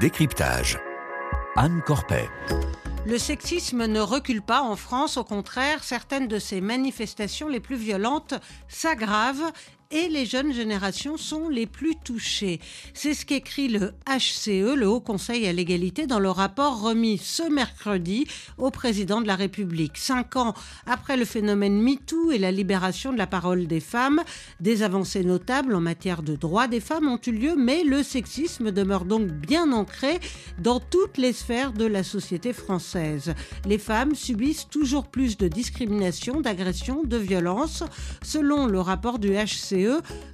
Décryptage. 0.00 0.78
Anne 1.56 1.82
Corpet. 1.84 2.28
Le 3.04 3.18
sexisme 3.18 3.86
ne 3.86 3.98
recule 3.98 4.42
pas 4.42 4.62
en 4.62 4.76
France, 4.76 5.16
au 5.16 5.24
contraire, 5.24 5.82
certaines 5.82 6.28
de 6.28 6.38
ces 6.38 6.60
manifestations 6.60 7.48
les 7.48 7.58
plus 7.58 7.74
violentes 7.74 8.34
s'aggravent 8.68 9.50
et 9.90 10.08
les 10.08 10.26
jeunes 10.26 10.52
générations 10.52 11.16
sont 11.16 11.48
les 11.48 11.66
plus 11.66 11.94
touchées. 11.96 12.60
C'est 12.92 13.14
ce 13.14 13.24
qu'écrit 13.24 13.68
le 13.68 13.92
HCE, 14.06 14.76
le 14.76 14.86
Haut 14.86 15.00
Conseil 15.00 15.46
à 15.46 15.52
l'égalité, 15.52 16.06
dans 16.06 16.18
le 16.18 16.28
rapport 16.28 16.82
remis 16.82 17.16
ce 17.16 17.50
mercredi 17.50 18.26
au 18.58 18.70
président 18.70 19.22
de 19.22 19.26
la 19.26 19.34
République. 19.34 19.96
Cinq 19.96 20.36
ans 20.36 20.52
après 20.86 21.16
le 21.16 21.24
phénomène 21.24 21.80
MeToo 21.80 22.32
et 22.32 22.38
la 22.38 22.52
libération 22.52 23.14
de 23.14 23.18
la 23.18 23.26
parole 23.26 23.66
des 23.66 23.80
femmes, 23.80 24.22
des 24.60 24.82
avancées 24.82 25.24
notables 25.24 25.74
en 25.74 25.80
matière 25.80 26.22
de 26.22 26.36
droits 26.36 26.68
des 26.68 26.80
femmes 26.80 27.08
ont 27.08 27.20
eu 27.26 27.32
lieu, 27.32 27.54
mais 27.56 27.82
le 27.82 28.02
sexisme 28.02 28.72
demeure 28.72 29.06
donc 29.06 29.28
bien 29.28 29.72
ancré 29.72 30.20
dans 30.58 30.80
toutes 30.80 31.16
les 31.16 31.32
sphères 31.32 31.72
de 31.72 31.86
la 31.86 32.02
société 32.02 32.52
française. 32.52 33.32
Les 33.64 33.78
femmes 33.78 34.14
subissent 34.14 34.68
toujours 34.68 35.06
plus 35.06 35.38
de 35.38 35.48
discrimination, 35.48 36.42
d'agression, 36.42 37.04
de 37.04 37.16
violence. 37.16 37.84
Selon 38.22 38.66
le 38.66 38.80
rapport 38.80 39.18
du 39.18 39.30
HCE, 39.30 39.77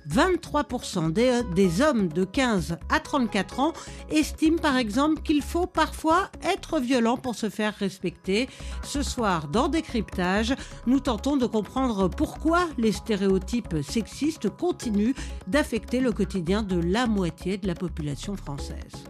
23% 0.08 1.12
des, 1.12 1.42
des, 1.54 1.80
hommes 1.80 2.08
de 2.08 2.24
15 2.24 2.78
à 2.88 3.00
34 3.00 3.60
ans 3.60 3.72
estiment 4.10 4.58
par 4.58 4.76
exemple 4.76 5.22
qu'il 5.22 5.42
faut 5.42 5.66
parfois 5.66 6.30
être 6.42 6.80
violent 6.80 7.16
pour 7.16 7.34
se 7.34 7.48
faire 7.48 7.74
respecter. 7.74 8.48
Ce 8.82 9.02
soir, 9.02 9.48
dans 9.48 9.68
Décryptage, 9.68 10.54
nous 10.86 11.00
tentons 11.00 11.36
de 11.36 11.46
comprendre 11.46 12.08
pourquoi 12.08 12.68
les 12.78 12.92
stéréotypes 12.92 13.76
sexistes 13.82 14.48
continuent 14.48 15.14
d'affecter 15.46 16.00
le 16.00 16.12
quotidien 16.12 16.62
de 16.62 16.80
la 16.80 17.06
moitié 17.06 17.58
de 17.58 17.66
la 17.66 17.74
population 17.74 18.36
française. 18.36 19.04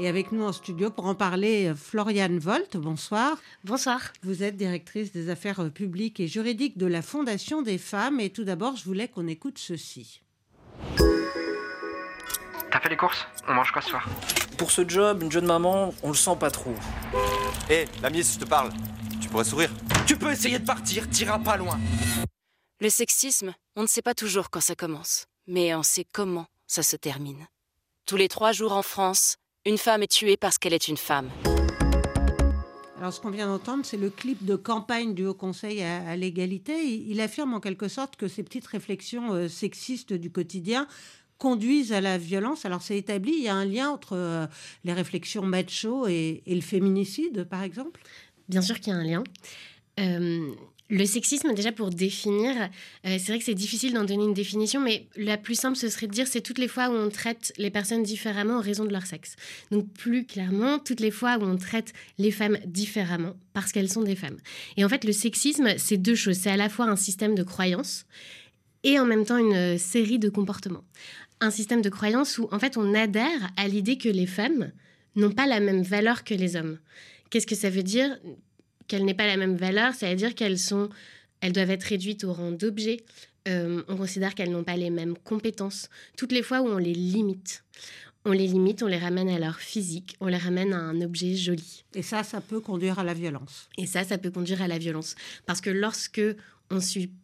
Et 0.00 0.06
avec 0.06 0.30
nous 0.30 0.44
en 0.44 0.52
studio 0.52 0.90
pour 0.90 1.06
en 1.06 1.16
parler, 1.16 1.72
Floriane 1.74 2.38
Volt, 2.38 2.76
bonsoir. 2.76 3.36
Bonsoir. 3.64 4.00
Vous 4.22 4.44
êtes 4.44 4.56
directrice 4.56 5.10
des 5.10 5.28
affaires 5.28 5.72
publiques 5.72 6.20
et 6.20 6.28
juridiques 6.28 6.78
de 6.78 6.86
la 6.86 7.02
Fondation 7.02 7.62
des 7.62 7.78
femmes. 7.78 8.20
Et 8.20 8.30
tout 8.30 8.44
d'abord, 8.44 8.76
je 8.76 8.84
voulais 8.84 9.08
qu'on 9.08 9.26
écoute 9.26 9.58
ceci. 9.58 10.22
T'as 12.70 12.80
fait 12.80 12.90
les 12.90 12.96
courses? 12.96 13.26
On 13.48 13.54
mange 13.54 13.72
quoi 13.72 13.82
ce 13.82 13.90
soir? 13.90 14.08
Pour 14.56 14.70
ce 14.70 14.88
job, 14.88 15.24
une 15.24 15.32
jeune 15.32 15.46
maman, 15.46 15.92
on 16.04 16.08
le 16.08 16.14
sent 16.14 16.36
pas 16.38 16.52
trop. 16.52 16.74
Hé, 17.68 17.74
hey, 17.74 17.88
la 18.00 18.10
mise, 18.10 18.34
je 18.34 18.38
te 18.38 18.44
parle. 18.44 18.70
Tu 19.20 19.28
pourrais 19.28 19.42
sourire 19.42 19.70
Tu 20.06 20.16
peux 20.16 20.30
essayer 20.30 20.60
de 20.60 20.64
partir, 20.64 21.10
t'iras 21.10 21.40
pas 21.40 21.56
loin. 21.56 21.76
Le 22.80 22.88
sexisme, 22.88 23.52
on 23.74 23.82
ne 23.82 23.88
sait 23.88 24.02
pas 24.02 24.14
toujours 24.14 24.50
quand 24.50 24.60
ça 24.60 24.76
commence, 24.76 25.26
mais 25.48 25.74
on 25.74 25.82
sait 25.82 26.06
comment 26.12 26.46
ça 26.68 26.84
se 26.84 26.94
termine. 26.94 27.48
Tous 28.06 28.16
les 28.16 28.28
trois 28.28 28.52
jours 28.52 28.72
en 28.72 28.82
France, 28.82 29.38
une 29.68 29.78
femme 29.78 30.02
est 30.02 30.10
tuée 30.10 30.38
parce 30.38 30.56
qu'elle 30.56 30.72
est 30.72 30.88
une 30.88 30.96
femme. 30.96 31.28
Alors, 32.96 33.12
ce 33.12 33.20
qu'on 33.20 33.30
vient 33.30 33.46
d'entendre, 33.46 33.84
c'est 33.84 33.98
le 33.98 34.10
clip 34.10 34.44
de 34.44 34.56
campagne 34.56 35.14
du 35.14 35.26
Haut 35.26 35.34
Conseil 35.34 35.82
à, 35.82 36.08
à 36.08 36.16
l'égalité. 36.16 36.72
Il, 36.82 37.10
il, 37.10 37.20
affirme 37.20 37.54
en 37.54 37.60
quelque 37.60 37.86
sorte 37.86 38.16
que 38.16 38.26
ces 38.28 38.42
petites 38.42 38.66
réflexions 38.66 39.34
euh, 39.34 39.48
sexistes 39.48 40.12
du 40.14 40.32
quotidien 40.32 40.88
conduisent 41.36 41.92
à 41.92 42.00
la 42.00 42.18
violence. 42.18 42.64
Alors, 42.64 42.82
c'est 42.82 42.96
établi, 42.96 43.34
il 43.36 43.42
y 43.44 43.48
a 43.48 43.54
un 43.54 43.66
lien 43.66 43.90
entre 43.90 44.14
euh, 44.14 44.46
les 44.84 44.94
réflexions 44.94 45.42
macho 45.42 46.08
et, 46.08 46.42
et, 46.46 46.54
le 46.54 46.60
féminicide, 46.60 47.44
par 47.44 47.62
exemple? 47.62 48.00
Bien 48.48 48.62
sûr 48.62 48.80
qu'il 48.80 48.92
y 48.92 48.96
a 48.96 48.98
un 48.98 49.04
lien. 49.04 49.22
Euh, 50.00 50.50
le 50.90 51.04
sexisme, 51.04 51.52
déjà 51.52 51.70
pour 51.70 51.90
définir, 51.90 52.54
euh, 53.06 53.16
c'est 53.18 53.26
vrai 53.28 53.38
que 53.38 53.44
c'est 53.44 53.54
difficile 53.54 53.92
d'en 53.92 54.04
donner 54.04 54.24
une 54.24 54.34
définition, 54.34 54.80
mais 54.80 55.06
la 55.16 55.36
plus 55.36 55.54
simple, 55.54 55.76
ce 55.76 55.88
serait 55.88 56.06
de 56.06 56.12
dire 56.12 56.26
c'est 56.26 56.40
toutes 56.40 56.58
les 56.58 56.68
fois 56.68 56.88
où 56.88 56.94
on 56.94 57.10
traite 57.10 57.52
les 57.58 57.70
personnes 57.70 58.02
différemment 58.02 58.56
en 58.56 58.60
raison 58.60 58.84
de 58.84 58.92
leur 58.92 59.04
sexe. 59.04 59.36
Donc 59.70 59.92
plus 59.92 60.24
clairement, 60.24 60.78
toutes 60.78 61.00
les 61.00 61.10
fois 61.10 61.36
où 61.38 61.42
on 61.42 61.58
traite 61.58 61.92
les 62.16 62.30
femmes 62.30 62.58
différemment 62.64 63.34
parce 63.52 63.70
qu'elles 63.70 63.90
sont 63.90 64.02
des 64.02 64.16
femmes. 64.16 64.38
Et 64.78 64.84
en 64.84 64.88
fait, 64.88 65.04
le 65.04 65.12
sexisme, 65.12 65.74
c'est 65.76 65.98
deux 65.98 66.14
choses. 66.14 66.36
C'est 66.36 66.50
à 66.50 66.56
la 66.56 66.70
fois 66.70 66.86
un 66.86 66.96
système 66.96 67.34
de 67.34 67.42
croyances 67.42 68.06
et 68.82 68.98
en 68.98 69.04
même 69.04 69.26
temps 69.26 69.38
une 69.38 69.76
série 69.76 70.18
de 70.18 70.30
comportements. 70.30 70.84
Un 71.40 71.50
système 71.50 71.82
de 71.82 71.90
croyances 71.90 72.38
où 72.38 72.48
en 72.50 72.58
fait 72.58 72.76
on 72.76 72.94
adhère 72.94 73.50
à 73.56 73.68
l'idée 73.68 73.98
que 73.98 74.08
les 74.08 74.26
femmes 74.26 74.72
n'ont 75.16 75.32
pas 75.32 75.46
la 75.46 75.60
même 75.60 75.82
valeur 75.82 76.24
que 76.24 76.34
les 76.34 76.56
hommes. 76.56 76.78
Qu'est-ce 77.30 77.46
que 77.46 77.54
ça 77.54 77.68
veut 77.68 77.82
dire? 77.82 78.18
Qu'elles 78.88 79.04
n'aient 79.04 79.14
pas 79.14 79.26
la 79.26 79.36
même 79.36 79.56
valeur, 79.56 79.94
c'est-à-dire 79.94 80.34
qu'elles 80.34 80.58
sont, 80.58 80.88
elles 81.40 81.52
doivent 81.52 81.70
être 81.70 81.84
réduites 81.84 82.24
au 82.24 82.32
rang 82.32 82.50
d'objet. 82.50 82.98
Euh, 83.46 83.82
on 83.88 83.96
considère 83.96 84.34
qu'elles 84.34 84.50
n'ont 84.50 84.64
pas 84.64 84.76
les 84.76 84.90
mêmes 84.90 85.16
compétences. 85.16 85.88
Toutes 86.16 86.32
les 86.32 86.42
fois 86.42 86.60
où 86.60 86.66
on 86.66 86.78
les 86.78 86.92
limite, 86.92 87.64
on 88.24 88.32
les 88.32 88.46
limite, 88.46 88.82
on 88.82 88.86
les 88.86 88.98
ramène 88.98 89.28
à 89.28 89.38
leur 89.38 89.56
physique, 89.56 90.16
on 90.20 90.26
les 90.26 90.36
ramène 90.36 90.72
à 90.72 90.78
un 90.78 91.00
objet 91.00 91.34
joli. 91.34 91.84
Et 91.94 92.02
ça, 92.02 92.24
ça 92.24 92.40
peut 92.40 92.60
conduire 92.60 92.98
à 92.98 93.04
la 93.04 93.14
violence. 93.14 93.68
Et 93.78 93.86
ça, 93.86 94.04
ça 94.04 94.18
peut 94.18 94.30
conduire 94.30 94.60
à 94.60 94.68
la 94.68 94.78
violence. 94.78 95.14
Parce 95.46 95.60
que 95.60 95.70
lorsque 95.70 96.20
on, 96.70 96.78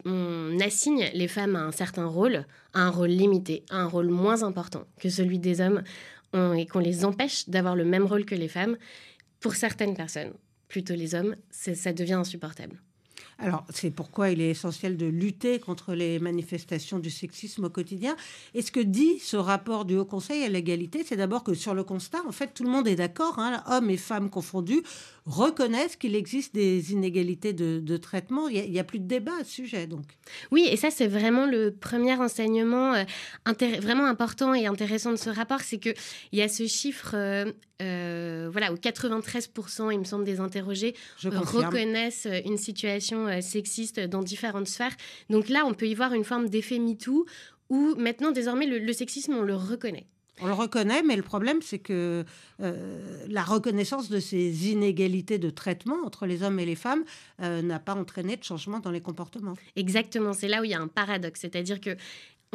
on, 0.05 0.59
assigne 0.59 1.09
les 1.13 1.27
femmes 1.27 1.55
à 1.55 1.63
un 1.63 1.71
certain 1.71 2.05
rôle, 2.05 2.45
à 2.73 2.81
un 2.81 2.89
rôle 2.89 3.09
limité, 3.09 3.63
à 3.69 3.77
un 3.77 3.85
rôle 3.85 4.07
moins 4.07 4.43
important 4.43 4.87
que 4.99 5.09
celui 5.09 5.37
des 5.37 5.61
hommes, 5.61 5.83
on, 6.33 6.53
et 6.53 6.65
qu'on 6.65 6.79
les 6.79 7.05
empêche 7.05 7.47
d'avoir 7.49 7.75
le 7.75 7.85
même 7.85 8.05
rôle 8.05 8.25
que 8.25 8.35
les 8.35 8.47
femmes, 8.47 8.77
pour 9.39 9.55
certaines 9.55 9.95
personnes, 9.95 10.33
plutôt 10.75 10.93
les 10.93 11.15
hommes, 11.15 11.37
ça 11.51 11.93
devient 11.93 12.15
insupportable. 12.15 12.81
Alors, 13.37 13.65
c'est 13.69 13.91
pourquoi 13.91 14.29
il 14.29 14.41
est 14.41 14.49
essentiel 14.49 14.95
de 14.95 15.05
lutter 15.05 15.59
contre 15.59 15.93
les 15.93 16.19
manifestations 16.19 16.99
du 16.99 17.09
sexisme 17.09 17.65
au 17.65 17.69
quotidien. 17.69 18.15
Et 18.53 18.61
ce 18.61 18.71
que 18.71 18.79
dit 18.79 19.19
ce 19.19 19.35
rapport 19.35 19.85
du 19.85 19.97
Haut 19.97 20.05
Conseil 20.05 20.43
à 20.43 20.49
l'égalité, 20.49 21.03
c'est 21.05 21.17
d'abord 21.17 21.43
que 21.43 21.53
sur 21.53 21.73
le 21.73 21.83
constat, 21.83 22.19
en 22.27 22.31
fait, 22.31 22.53
tout 22.53 22.63
le 22.63 22.69
monde 22.69 22.87
est 22.87 22.95
d'accord, 22.95 23.39
hein, 23.39 23.63
hommes 23.67 23.89
et 23.89 23.97
femmes 23.97 24.29
confondus, 24.29 24.83
reconnaissent 25.25 25.95
qu'il 25.95 26.15
existe 26.15 26.53
des 26.53 26.91
inégalités 26.93 27.51
de, 27.51 27.79
de 27.79 27.97
traitement. 27.97 28.47
Il 28.47 28.71
n'y 28.71 28.77
a, 28.77 28.81
a, 28.81 28.83
plus 28.85 28.99
de 28.99 29.07
débat 29.07 29.33
à 29.41 29.43
ce 29.43 29.51
sujet, 29.51 29.87
donc. 29.87 30.05
Oui, 30.51 30.67
et 30.71 30.77
ça, 30.77 30.91
c'est 30.91 31.07
vraiment 31.07 31.45
le 31.45 31.71
premier 31.71 32.13
enseignement 32.13 32.93
euh, 32.93 33.03
vraiment 33.79 34.05
important 34.05 34.53
et 34.53 34.67
intéressant 34.67 35.11
de 35.11 35.17
ce 35.17 35.29
rapport, 35.29 35.61
c'est 35.61 35.79
qu'il 35.79 35.95
y 36.31 36.41
a 36.41 36.47
ce 36.47 36.67
chiffre, 36.67 37.11
euh, 37.13 37.51
euh, 37.81 38.49
voilà, 38.51 38.71
où 38.71 38.75
93%, 38.75 39.91
il 39.91 39.99
me 39.99 40.03
semble, 40.03 40.23
des 40.23 40.39
interrogés 40.39 40.95
reconnaissent 41.23 42.27
une 42.45 42.57
situation 42.57 43.24
sexiste 43.41 43.99
dans 43.99 44.21
différentes 44.21 44.67
sphères. 44.67 44.95
Donc 45.29 45.49
là, 45.49 45.65
on 45.65 45.73
peut 45.73 45.87
y 45.87 45.95
voir 45.95 46.13
une 46.13 46.23
forme 46.23 46.49
d'effet 46.49 46.79
MeToo 46.79 47.25
où 47.69 47.95
maintenant, 47.97 48.31
désormais, 48.31 48.67
le, 48.67 48.79
le 48.79 48.93
sexisme, 48.93 49.33
on 49.33 49.41
le 49.41 49.55
reconnaît. 49.55 50.07
On 50.41 50.47
le 50.47 50.53
reconnaît, 50.53 51.01
mais 51.01 51.15
le 51.15 51.23
problème, 51.23 51.61
c'est 51.61 51.79
que 51.79 52.25
euh, 52.61 53.25
la 53.29 53.43
reconnaissance 53.43 54.09
de 54.09 54.19
ces 54.19 54.69
inégalités 54.69 55.37
de 55.37 55.49
traitement 55.49 55.95
entre 56.05 56.25
les 56.25 56.43
hommes 56.43 56.59
et 56.59 56.65
les 56.65 56.75
femmes 56.75 57.05
euh, 57.41 57.61
n'a 57.61 57.79
pas 57.79 57.95
entraîné 57.95 58.35
de 58.35 58.43
changement 58.43 58.79
dans 58.79 58.91
les 58.91 58.99
comportements. 58.99 59.55
Exactement, 59.77 60.33
c'est 60.33 60.49
là 60.49 60.59
où 60.59 60.65
il 60.65 60.71
y 60.71 60.73
a 60.73 60.81
un 60.81 60.89
paradoxe, 60.89 61.39
c'est-à-dire 61.39 61.79
que 61.79 61.95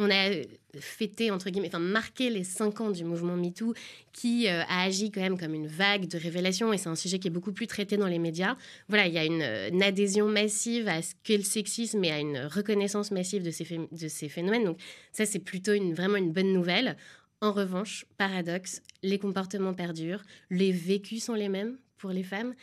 on 0.01 0.09
a 0.09 0.31
fêté, 0.79 1.31
entre 1.31 1.49
guillemets, 1.49 1.67
enfin 1.67 1.79
marqué 1.79 2.29
les 2.29 2.43
cinq 2.43 2.81
ans 2.81 2.91
du 2.91 3.03
mouvement 3.03 3.35
MeToo 3.35 3.73
qui 4.13 4.47
euh, 4.47 4.63
a 4.67 4.83
agi 4.83 5.11
quand 5.11 5.21
même 5.21 5.37
comme 5.37 5.53
une 5.53 5.67
vague 5.67 6.07
de 6.07 6.17
révélation 6.17 6.73
et 6.73 6.77
c'est 6.77 6.89
un 6.89 6.95
sujet 6.95 7.19
qui 7.19 7.27
est 7.27 7.31
beaucoup 7.31 7.51
plus 7.51 7.67
traité 7.67 7.97
dans 7.97 8.07
les 8.07 8.19
médias. 8.19 8.55
Voilà, 8.87 9.07
il 9.07 9.13
y 9.13 9.17
a 9.17 9.25
une, 9.25 9.41
une 9.41 9.83
adhésion 9.83 10.27
massive 10.27 10.87
à 10.87 11.01
ce 11.01 11.13
qu'est 11.23 11.37
le 11.37 11.43
sexisme 11.43 12.03
et 12.03 12.11
à 12.11 12.19
une 12.19 12.37
reconnaissance 12.37 13.11
massive 13.11 13.43
de 13.43 13.51
ces, 13.51 13.65
de 13.91 14.07
ces 14.07 14.29
phénomènes. 14.29 14.65
Donc 14.65 14.77
ça, 15.11 15.25
c'est 15.25 15.39
plutôt 15.39 15.73
une, 15.73 15.93
vraiment 15.93 16.17
une 16.17 16.31
bonne 16.31 16.53
nouvelle. 16.53 16.97
En 17.41 17.51
revanche, 17.51 18.05
paradoxe, 18.17 18.81
les 19.03 19.19
comportements 19.19 19.73
perdurent, 19.73 20.23
les 20.49 20.71
vécus 20.71 21.23
sont 21.25 21.33
les 21.33 21.49
mêmes 21.49 21.77
pour 21.97 22.11
les 22.11 22.23
femmes. 22.23 22.53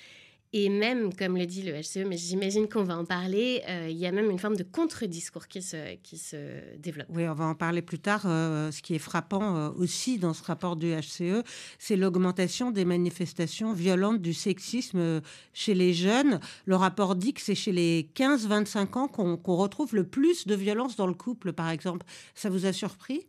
Et 0.54 0.70
même, 0.70 1.14
comme 1.14 1.36
le 1.36 1.44
dit 1.44 1.62
le 1.62 1.72
HCE, 1.72 2.06
mais 2.06 2.16
j'imagine 2.16 2.69
qu'on 2.69 2.82
va 2.82 2.97
en 2.97 3.04
parler, 3.04 3.62
euh, 3.69 3.88
il 3.91 3.98
y 3.98 4.06
a 4.06 4.12
même 4.12 4.31
une 4.31 4.38
forme 4.38 4.56
de 4.56 4.62
contre-discours 4.62 5.47
qui 5.47 5.60
se, 5.60 5.97
qui 5.97 6.16
se 6.16 6.76
développe. 6.78 7.06
Oui, 7.10 7.28
on 7.28 7.34
va 7.34 7.45
en 7.45 7.54
parler 7.54 7.83
plus 7.83 7.98
tard. 7.98 8.22
Euh, 8.24 8.71
ce 8.71 8.80
qui 8.80 8.95
est 8.95 8.98
frappant 8.98 9.56
euh, 9.56 9.71
aussi 9.77 10.18
dans 10.18 10.33
ce 10.33 10.42
rapport 10.42 10.77
du 10.77 10.95
HCE, 10.95 11.42
c'est 11.78 11.97
l'augmentation 11.97 12.71
des 12.71 12.86
manifestations 12.86 13.74
violentes 13.74 14.22
du 14.22 14.33
sexisme 14.33 15.21
chez 15.53 15.74
les 15.74 15.92
jeunes. 15.92 16.41
Le 16.65 16.77
rapport 16.77 17.15
dit 17.15 17.34
que 17.34 17.42
c'est 17.42 17.54
chez 17.54 17.72
les 17.72 18.10
15-25 18.15 18.98
ans 18.98 19.09
qu'on 19.09 19.36
qu 19.36 19.51
retrouve 19.51 19.94
le 19.94 20.04
plus 20.04 20.47
de 20.47 20.54
violence 20.54 20.97
dans 20.97 21.06
le 21.06 21.15
couple, 21.15 21.53
par 21.53 21.68
exemple. 21.68 22.06
Ça 22.34 22.48
vous 22.48 22.65
a 22.65 22.72
surpris? 22.72 23.27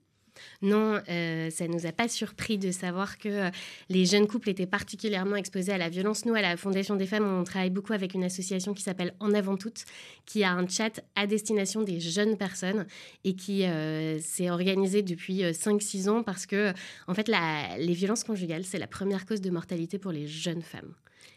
Non, 0.61 0.99
euh, 1.09 1.49
ça 1.49 1.67
ne 1.67 1.73
nous 1.73 1.85
a 1.85 1.91
pas 1.91 2.07
surpris 2.07 2.57
de 2.57 2.71
savoir 2.71 3.17
que 3.17 3.29
euh, 3.29 3.49
les 3.89 4.05
jeunes 4.05 4.27
couples 4.27 4.49
étaient 4.49 4.65
particulièrement 4.65 5.35
exposés 5.35 5.71
à 5.71 5.77
la 5.77 5.89
violence. 5.89 6.25
Nous, 6.25 6.35
à 6.35 6.41
la 6.41 6.57
Fondation 6.57 6.95
des 6.95 7.05
femmes, 7.05 7.25
on 7.25 7.43
travaille 7.43 7.69
beaucoup 7.69 7.93
avec 7.93 8.13
une 8.13 8.23
association 8.23 8.73
qui 8.73 8.83
s'appelle 8.83 9.13
En 9.19 9.33
avant 9.33 9.57
toutes, 9.57 9.85
qui 10.25 10.43
a 10.43 10.51
un 10.51 10.67
chat 10.67 11.01
à 11.15 11.27
destination 11.27 11.81
des 11.81 11.99
jeunes 11.99 12.37
personnes 12.37 12.85
et 13.23 13.35
qui 13.35 13.65
euh, 13.65 14.19
s'est 14.19 14.49
organisé 14.49 15.01
depuis 15.01 15.43
5-6 15.43 16.09
ans 16.09 16.23
parce 16.23 16.45
que, 16.45 16.73
en 17.07 17.13
fait, 17.13 17.27
la, 17.27 17.77
les 17.77 17.93
violences 17.93 18.23
conjugales, 18.23 18.63
c'est 18.63 18.79
la 18.79 18.87
première 18.87 19.25
cause 19.25 19.41
de 19.41 19.49
mortalité 19.49 19.97
pour 19.97 20.11
les 20.11 20.27
jeunes 20.27 20.61
femmes. 20.61 20.93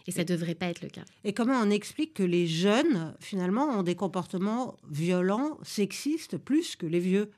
Et 0.06 0.10
ça 0.10 0.22
ne 0.22 0.26
devrait 0.26 0.54
pas 0.54 0.66
être 0.66 0.82
le 0.82 0.88
cas. 0.88 1.04
Et 1.25 1.32
comment 1.32 1.58
on 1.60 1.70
explique 1.70 2.14
que 2.14 2.22
les 2.22 2.46
jeunes, 2.46 3.14
finalement, 3.20 3.66
ont 3.66 3.82
des 3.82 3.94
comportements 3.94 4.76
violents, 4.90 5.58
sexistes, 5.62 6.37
plus 6.38 6.76
que 6.76 6.87
les 6.87 6.99
vieux? 6.99 7.31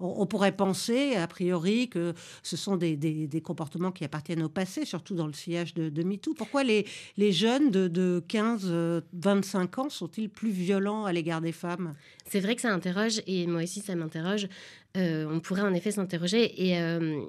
On, 0.00 0.26
pourrait 0.26 0.52
penser, 0.52 1.16
a 1.16 1.26
priori, 1.26 1.88
que 1.88 2.14
ce 2.42 2.56
sont 2.56 2.76
des, 2.76 2.96
des, 2.96 3.40
comportements 3.40 3.92
qui 3.92 4.04
appartiennent 4.04 4.42
au 4.42 4.48
passé, 4.48 4.84
surtout 4.84 5.14
dans 5.14 5.26
le 5.26 5.32
sillage 5.32 5.74
de, 5.74 6.02
MeToo. 6.02 6.34
Pourquoi 6.34 6.64
les, 6.64 6.86
les 7.16 7.32
jeunes 7.32 7.70
de, 7.70 7.88
de 7.88 8.22
15-25 8.28 9.80
ans 9.80 9.88
sont-ils 9.90 10.28
plus 10.28 10.50
violents 10.50 11.04
à 11.04 11.12
l'égard 11.12 11.40
des 11.40 11.52
femmes? 11.52 11.94
C'est 12.26 12.40
vrai 12.40 12.56
que 12.56 12.62
ça 12.62 12.72
interroge, 12.72 13.22
et 13.26 13.46
moi 13.46 13.62
aussi 13.62 13.80
ça 13.80 13.94
m'interroge. 13.94 14.48
Euh, 14.96 15.26
on 15.30 15.40
pourrait 15.40 15.62
en 15.62 15.74
effet 15.74 15.90
s'interroger. 15.90 16.66
Et 16.68 16.78
euh, 16.78 17.20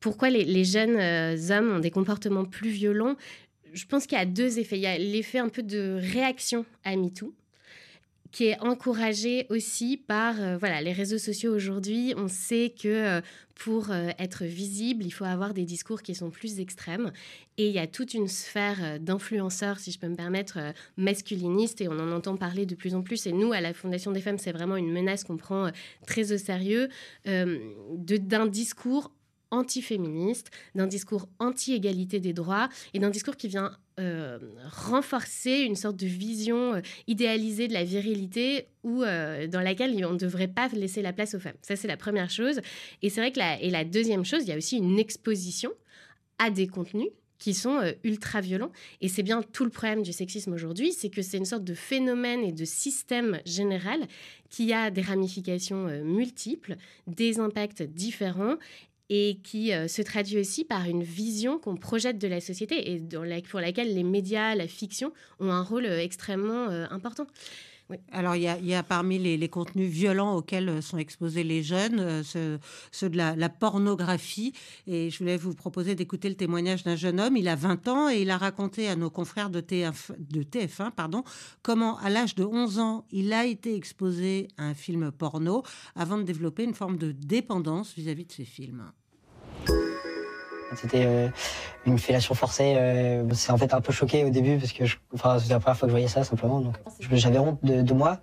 pourquoi 0.00 0.30
les, 0.30 0.44
les 0.44 0.64
jeunes 0.64 0.96
euh, 0.96 1.36
hommes 1.50 1.76
ont 1.76 1.78
des 1.80 1.90
comportements 1.90 2.44
plus 2.44 2.70
violents? 2.70 3.16
Je 3.72 3.86
pense 3.86 4.06
qu'il 4.06 4.18
y 4.18 4.20
a 4.20 4.26
deux 4.26 4.58
effets. 4.58 4.76
Il 4.76 4.82
y 4.82 4.86
a 4.86 4.98
l'effet 4.98 5.38
un 5.38 5.48
peu 5.48 5.62
de 5.62 5.98
réaction 6.12 6.64
à 6.84 6.96
MeToo, 6.96 7.34
qui 8.32 8.46
est 8.46 8.58
encouragé 8.60 9.46
aussi 9.50 9.98
par 9.98 10.40
euh, 10.40 10.56
voilà 10.56 10.80
les 10.80 10.92
réseaux 10.92 11.18
sociaux 11.18 11.54
aujourd'hui. 11.54 12.14
On 12.16 12.28
sait 12.28 12.74
que 12.76 12.88
euh, 12.88 13.20
pour 13.54 13.90
euh, 13.90 14.08
être 14.18 14.44
visible, 14.44 15.04
il 15.04 15.10
faut 15.10 15.26
avoir 15.26 15.52
des 15.52 15.64
discours 15.64 16.02
qui 16.02 16.14
sont 16.14 16.30
plus 16.30 16.58
extrêmes. 16.58 17.12
Et 17.58 17.68
il 17.68 17.74
y 17.74 17.78
a 17.78 17.86
toute 17.86 18.14
une 18.14 18.28
sphère 18.28 18.98
d'influenceurs, 18.98 19.78
si 19.78 19.92
je 19.92 19.98
peux 19.98 20.08
me 20.08 20.16
permettre, 20.16 20.58
masculinistes, 20.96 21.82
et 21.82 21.88
on 21.88 21.98
en 21.98 22.10
entend 22.10 22.36
parler 22.36 22.64
de 22.64 22.74
plus 22.74 22.94
en 22.94 23.02
plus. 23.02 23.26
Et 23.26 23.32
nous, 23.32 23.52
à 23.52 23.60
la 23.60 23.74
Fondation 23.74 24.10
des 24.10 24.22
femmes, 24.22 24.38
c'est 24.38 24.52
vraiment 24.52 24.76
une 24.76 24.90
menace 24.90 25.22
qu'on 25.22 25.36
prend 25.36 25.70
très 26.06 26.32
au 26.32 26.38
sérieux, 26.38 26.88
d'un 27.26 28.46
discours 28.46 29.12
antiféministe, 29.52 30.50
d'un 30.74 30.88
discours 30.88 31.28
anti-égalité 31.38 32.18
des 32.18 32.32
droits 32.32 32.68
et 32.94 32.98
d'un 32.98 33.10
discours 33.10 33.36
qui 33.36 33.46
vient 33.46 33.76
euh, 34.00 34.38
renforcer 34.70 35.60
une 35.60 35.76
sorte 35.76 35.96
de 35.96 36.06
vision 36.06 36.74
euh, 36.74 36.80
idéalisée 37.06 37.68
de 37.68 37.74
la 37.74 37.84
virilité 37.84 38.68
ou 38.84 39.02
euh, 39.02 39.46
dans 39.46 39.60
laquelle 39.60 40.02
on 40.06 40.14
ne 40.14 40.18
devrait 40.18 40.48
pas 40.48 40.68
laisser 40.68 41.02
la 41.02 41.12
place 41.12 41.34
aux 41.34 41.38
femmes. 41.38 41.58
Ça, 41.60 41.76
c'est 41.76 41.88
la 41.88 41.98
première 41.98 42.30
chose. 42.30 42.62
Et 43.02 43.10
c'est 43.10 43.20
vrai 43.20 43.32
que 43.32 43.38
la, 43.38 43.60
et 43.60 43.68
la 43.68 43.84
deuxième 43.84 44.24
chose, 44.24 44.44
il 44.44 44.48
y 44.48 44.52
a 44.52 44.56
aussi 44.56 44.78
une 44.78 44.98
exposition 44.98 45.70
à 46.38 46.48
des 46.48 46.66
contenus 46.66 47.08
qui 47.38 47.52
sont 47.52 47.80
ultra 48.02 48.40
violents. 48.40 48.70
Et 49.02 49.08
c'est 49.08 49.24
bien 49.24 49.42
tout 49.42 49.64
le 49.64 49.70
problème 49.70 50.02
du 50.02 50.12
sexisme 50.12 50.52
aujourd'hui, 50.52 50.92
c'est 50.92 51.10
que 51.10 51.20
c'est 51.20 51.38
une 51.38 51.44
sorte 51.44 51.64
de 51.64 51.74
phénomène 51.74 52.44
et 52.44 52.52
de 52.52 52.64
système 52.64 53.40
général 53.44 54.00
qui 54.48 54.72
a 54.72 54.90
des 54.90 55.02
ramifications 55.02 55.88
multiples, 56.04 56.76
des 57.08 57.40
impacts 57.40 57.82
différents 57.82 58.56
et 59.10 59.38
qui 59.42 59.72
euh, 59.72 59.88
se 59.88 60.02
traduit 60.02 60.38
aussi 60.38 60.64
par 60.64 60.88
une 60.88 61.02
vision 61.02 61.58
qu'on 61.58 61.76
projette 61.76 62.18
de 62.18 62.28
la 62.28 62.40
société 62.40 62.92
et 62.92 63.02
pour 63.50 63.60
laquelle 63.60 63.94
les 63.94 64.04
médias, 64.04 64.54
la 64.54 64.68
fiction 64.68 65.12
ont 65.40 65.50
un 65.50 65.62
rôle 65.62 65.86
euh, 65.86 66.00
extrêmement 66.00 66.68
euh, 66.70 66.86
Alors, 68.10 68.36
il 68.36 68.42
y, 68.42 68.74
a, 68.74 68.82
parmi 68.82 69.18
les, 69.18 69.48
contenus 69.48 69.90
violents 69.90 70.36
auxquels 70.36 70.82
sont 70.82 70.98
exposés 70.98 71.44
les 71.44 71.62
jeunes, 71.62 72.22
ceux, 72.22 72.58
de 73.08 73.16
la, 73.16 73.48
pornographie. 73.48 74.52
Et 74.86 75.10
je 75.10 75.18
voulais 75.18 75.36
vous 75.36 75.54
proposer 75.54 75.94
d'écouter 75.94 76.28
le 76.28 76.34
témoignage 76.34 76.84
d'un 76.84 76.96
jeune 76.96 77.20
homme. 77.20 77.36
Il 77.36 77.48
a 77.48 77.56
20 77.56 77.88
ans 77.88 78.08
et 78.08 78.22
il 78.22 78.30
a 78.30 78.38
raconté 78.38 78.88
à 78.88 78.96
nos 78.96 79.10
confrères 79.10 79.50
de, 79.50 79.60
TF, 79.60 80.12
de 80.18 80.42
TF1 80.42 80.90
pardon, 80.92 81.24
comment, 81.62 81.98
à 81.98 82.08
l'âge 82.08 82.34
de 82.34 82.44
11 82.44 82.78
ans, 82.78 83.04
il 83.10 83.32
a 83.32 83.44
été 83.46 83.74
exposé 83.74 84.48
à 84.56 84.64
un 84.64 84.74
film 84.74 85.12
porno 85.12 85.62
avant 85.94 86.18
de 86.18 86.22
développer 86.22 86.64
une 86.64 86.74
forme 86.74 86.96
de 86.96 87.12
dépendance 87.12 87.94
vis 87.94 88.08
à 88.08 88.14
-vis 88.14 88.26
de 88.26 88.32
ces 88.32 88.44
films. 88.44 88.92
C'était 90.76 91.04
euh, 91.06 91.28
une 91.86 91.98
fellation 91.98 92.34
forcée. 92.34 92.74
Euh, 92.76 93.24
c'est 93.34 93.52
en 93.52 93.58
fait 93.58 93.74
un 93.74 93.80
peu 93.80 93.92
choqué 93.92 94.24
au 94.24 94.30
début 94.30 94.58
parce 94.58 94.72
que 94.72 94.86
c'était 94.86 95.52
la 95.52 95.60
première 95.60 95.76
fois 95.76 95.86
que 95.86 95.86
je 95.86 95.92
voyais 95.92 96.08
ça 96.08 96.24
simplement. 96.24 96.60
Donc 96.60 96.76
j'avais 97.10 97.38
honte 97.38 97.58
de, 97.62 97.94
moi. 97.94 98.18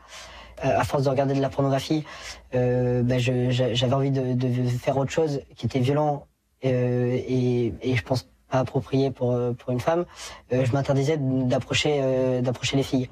Euh, 0.66 0.78
à 0.78 0.84
force 0.84 1.04
de 1.04 1.10
regarder 1.10 1.34
de 1.34 1.42
la 1.42 1.50
pornographie, 1.50 2.04
ben, 2.52 3.18
j'avais 3.18 3.94
envie 3.94 4.12
de, 4.12 4.68
faire 4.78 4.98
autre 4.98 5.12
chose 5.12 5.42
qui 5.56 5.66
était 5.68 5.80
violent 5.80 6.28
et, 6.62 7.74
et, 7.82 7.96
je 7.96 8.04
pense 8.04 8.28
pas 8.50 8.60
approprié 8.60 9.12
pour, 9.12 9.38
pour 9.56 9.72
une 9.72 9.80
femme. 9.80 10.06
je 10.52 10.72
m'interdisais 10.74 11.18
d'approcher 11.18 12.42
d'approcher 12.42 12.76
les 12.76 12.84
filles. 12.84 13.10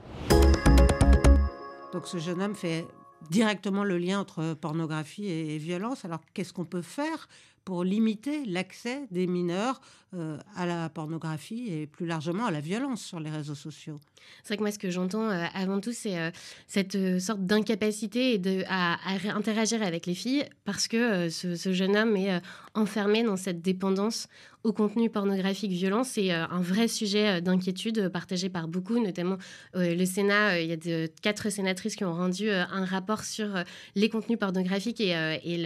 Donc 1.94 2.08
ce 2.08 2.18
jeune 2.18 2.42
homme 2.42 2.56
fait 2.56 2.86
directement 3.30 3.84
le 3.84 3.98
lien 3.98 4.20
entre 4.20 4.54
pornographie 4.54 5.30
et 5.30 5.58
violence. 5.58 6.06
Alors 6.06 6.20
qu'est-ce 6.34 6.54
qu'on 6.54 6.66
peut 6.66 6.82
faire 6.82 7.28
pour 7.68 7.84
limiter 7.84 8.46
l'accès 8.46 9.08
des 9.12 9.28
mineurs 9.28 9.82
euh, 10.16 10.38
à 10.56 10.66
la 10.66 10.88
pornographie 10.88 11.68
et 11.68 11.86
plus 11.86 12.06
largement 12.06 12.46
à 12.46 12.52
la 12.52 12.62
violence 12.62 13.02
sur 13.04 13.20
les 13.20 13.30
réseaux 13.30 13.56
sociaux. 13.56 14.00
C'est 14.42 14.54
vrai 14.54 14.58
que 14.58 14.62
moi, 14.62 14.72
ce 14.72 14.80
que 14.80 14.90
j'entends 14.90 15.30
euh, 15.30 15.44
avant 15.54 15.82
tout, 15.82 15.92
c'est 15.92 16.18
euh, 16.18 16.32
cette 16.66 17.20
sorte 17.20 17.46
d'incapacité 17.46 18.38
de, 18.38 18.64
à, 18.70 18.96
interagir 19.36 19.84
avec 19.84 20.06
les 20.06 20.16
filles 20.16 20.46
parce 20.64 20.88
que 20.88 21.28
ce, 21.28 21.74
jeune 21.74 21.98
homme 21.98 22.16
est 22.16 22.42
enfermé 22.74 23.22
dans 23.24 23.36
cette 23.36 23.62
dépendance 23.62 24.30
au 24.64 24.72
contenu 24.72 25.10
pornographique 25.10 25.72
violent. 25.72 26.06
C'est 26.06 26.32
un 26.32 26.62
vrai 26.62 26.88
sujet 26.88 27.42
d'inquiétude 27.42 28.10
partagé 28.10 28.50
par 28.50 28.68
beaucoup, 28.68 29.02
notamment 29.02 29.38
le 29.74 30.06
Sénat. 30.06 30.62
Il 30.62 30.70
y 30.70 30.74
a 30.74 30.78
de, 30.78 31.10
quatre 31.22 31.50
sénatrices 31.50 31.96
qui 31.96 32.04
ont 32.04 32.14
rendu 32.14 32.50
un 32.50 32.86
rapport 32.86 33.24
sur 33.24 33.48
les 33.96 34.10
contenus 34.10 34.40
pornographiques 34.40 35.00
et, 35.00 35.40
et 35.44 35.58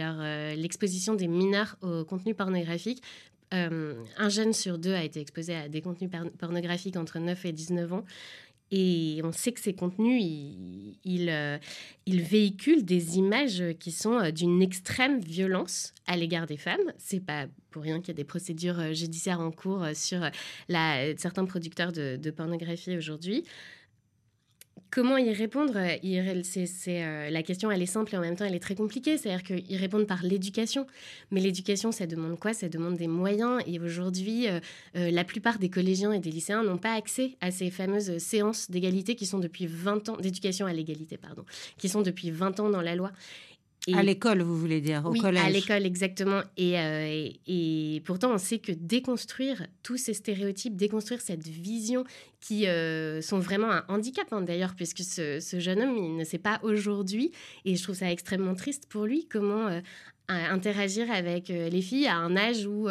l'exposition 0.56 1.14
des 1.14 1.26
mineurs 1.26 1.76
au 1.82 1.91
contenu 2.08 2.34
pornographique 2.34 3.02
euh, 3.52 3.94
un 4.16 4.28
jeune 4.28 4.52
sur 4.52 4.78
deux 4.78 4.94
a 4.94 5.04
été 5.04 5.20
exposé 5.20 5.54
à 5.54 5.68
des 5.68 5.82
contenus 5.82 6.10
pornographiques 6.38 6.96
entre 6.96 7.18
9 7.18 7.44
et 7.44 7.52
19 7.52 7.92
ans. 7.92 8.04
Et 8.74 9.20
on 9.22 9.32
sait 9.32 9.52
que 9.52 9.60
ces 9.60 9.74
contenus, 9.74 10.22
ils, 11.04 11.28
euh, 11.28 11.58
véhiculent 12.06 12.86
des 12.86 13.18
images 13.18 13.62
qui 13.78 13.90
sont 13.90 14.14
euh, 14.14 14.30
d'une 14.30 14.62
extrême 14.62 15.20
violence 15.20 15.92
à 16.06 16.16
l'égard 16.16 16.46
des 16.46 16.56
femmes. 16.56 16.80
C'est 16.96 17.20
pas 17.20 17.46
pour 17.70 17.82
rien 17.82 18.00
qu'il 18.00 18.08
y 18.08 18.12
a 18.12 18.14
des 18.14 18.24
procédures 18.24 18.94
judiciaires 18.94 19.40
en 19.40 19.50
cours 19.50 19.84
sur 19.94 20.20
certains 21.16 21.44
producteurs 21.44 21.92
de 21.92 22.30
pornographie 22.30 22.96
aujourd'hui. 22.96 23.44
Comment 24.94 25.16
y 25.16 25.32
répondre 25.32 25.72
c'est, 26.42 27.02
euh, 27.02 27.30
La 27.30 27.42
question, 27.42 27.70
elle 27.70 27.80
est 27.80 27.86
simple 27.86 28.14
et 28.14 28.18
en 28.18 28.20
même 28.20 28.36
temps, 28.36 28.44
elle 28.44 28.54
est 28.54 28.60
très 28.62 28.74
compliquée. 28.74 29.16
C'est-à-dire 29.16 29.42
qu'ils 29.42 29.78
répondent 29.78 30.06
par 30.06 30.22
l'éducation. 30.22 30.86
Mais 31.30 31.40
l'éducation, 31.40 31.92
ça 31.92 32.06
demande 32.06 32.38
quoi? 32.38 32.52
Ça 32.52 32.68
demande 32.68 32.98
des 32.98 33.06
moyens. 33.06 33.62
Et 33.66 33.80
aujourd'hui, 33.80 34.48
euh, 34.48 34.60
euh, 34.96 35.10
la 35.10 35.24
plupart 35.24 35.58
des 35.58 35.70
collégiens 35.70 36.12
et 36.12 36.18
des 36.18 36.30
lycéens 36.30 36.62
n'ont 36.62 36.76
pas 36.76 36.92
accès 36.92 37.38
à 37.40 37.50
ces 37.50 37.70
fameuses 37.70 38.18
séances 38.18 38.70
d'égalité 38.70 39.14
qui 39.14 39.24
sont 39.24 39.38
depuis 39.38 39.64
20 39.66 40.10
ans, 40.10 40.18
d'éducation 40.18 40.66
à 40.66 40.74
l'égalité, 40.74 41.16
pardon, 41.16 41.46
qui 41.78 41.88
sont 41.88 42.02
depuis 42.02 42.30
20 42.30 42.60
ans 42.60 42.68
dans 42.68 42.82
la 42.82 42.94
loi 42.94 43.12
à 43.92 44.02
l'école, 44.02 44.42
vous 44.42 44.56
voulez 44.56 44.80
dire, 44.80 45.02
au 45.04 45.10
oui, 45.10 45.20
collège. 45.20 45.42
à 45.42 45.50
l'école, 45.50 45.86
exactement. 45.86 46.42
Euh, 46.60 47.28
et, 47.46 48.02
pourtant, 48.04 48.32
on 48.32 48.38
sait 48.38 48.58
que 48.58 48.72
déconstruire 48.72 49.66
tous 49.82 49.96
ces 49.96 50.14
stéréotypes, 50.14 50.76
déconstruire 50.76 51.20
cette 51.20 51.46
vision 51.46 52.04
qui 52.40 52.66
euh, 52.66 53.20
sont 53.20 53.40
vraiment 53.40 53.70
un 53.70 53.84
handicap, 53.88 54.26
hein, 54.32 54.42
d'ailleurs, 54.42 54.74
puisque 54.76 55.02
ce, 55.02 55.40
jeune 55.58 55.82
homme, 55.82 55.96
il 55.96 56.16
ne 56.16 56.24
sait 56.24 56.38
pas 56.38 56.60
aujourd'hui, 56.62 57.32
et 57.64 57.74
je 57.74 57.82
trouve 57.82 57.96
ça 57.96 58.10
extrêmement 58.10 58.54
triste 58.54 58.86
pour 58.88 59.04
lui, 59.04 59.26
comment 59.28 59.66
euh, 59.66 59.80
interagir 60.28 61.10
avec 61.10 61.48
les 61.48 61.82
filles 61.82 62.06
à 62.06 62.16
un 62.16 62.36
âge 62.36 62.66
où 62.66 62.88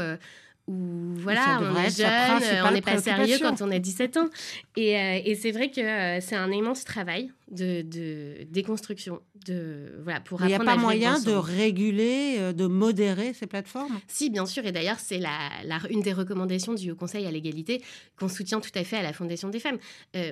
où 0.68 1.16
voilà, 1.16 1.60
on 1.60 1.76
est 1.76 1.98
jeune, 1.98 2.66
on 2.66 2.72
n'est 2.72 2.82
pas 2.82 3.00
sérieux 3.00 3.38
quand 3.42 3.62
on 3.62 3.72
a 3.72 3.80
17 3.80 4.18
ans. 4.18 4.30
Et, 4.78 4.92
et 5.26 5.36
c'est 5.36 5.52
vrai 5.52 5.72
que 5.72 5.82
c'est 6.22 6.36
un 6.36 6.52
immense 6.52 6.86
travail 6.86 7.32
de, 7.52 7.82
de 7.82 8.44
déconstruction. 8.50 9.22
De, 9.46 10.00
voilà, 10.04 10.20
pour 10.20 10.42
Il 10.42 10.48
n'y 10.48 10.54
a 10.54 10.60
pas 10.60 10.78
moyen 10.78 11.20
de 11.20 11.32
réguler, 11.32 12.38
euh, 12.40 12.54
de 12.54 12.68
modérer 12.68 13.34
ces 13.34 13.48
plateformes? 13.48 14.00
Si, 14.08 14.30
bien 14.30 14.46
sûr. 14.46 14.66
Et 14.66 14.72
d'ailleurs, 14.72 15.00
c'est 15.00 15.18
la, 15.18 15.50
une 15.90 16.02
des 16.02 16.14
recommandations 16.14 16.74
du 16.74 16.92
Haut 16.92 16.96
Conseil 16.96 17.26
à 17.26 17.32
l'égalité 17.32 17.82
qu'on 18.18 18.28
soutient 18.28 18.62
tout 18.62 18.72
à 18.76 18.84
fait 18.84 18.98
à 18.98 19.02
la 19.02 19.14
Fondation 19.14 19.50
des 19.50 19.60
femmes. 19.60 19.80
Euh, 20.16 20.32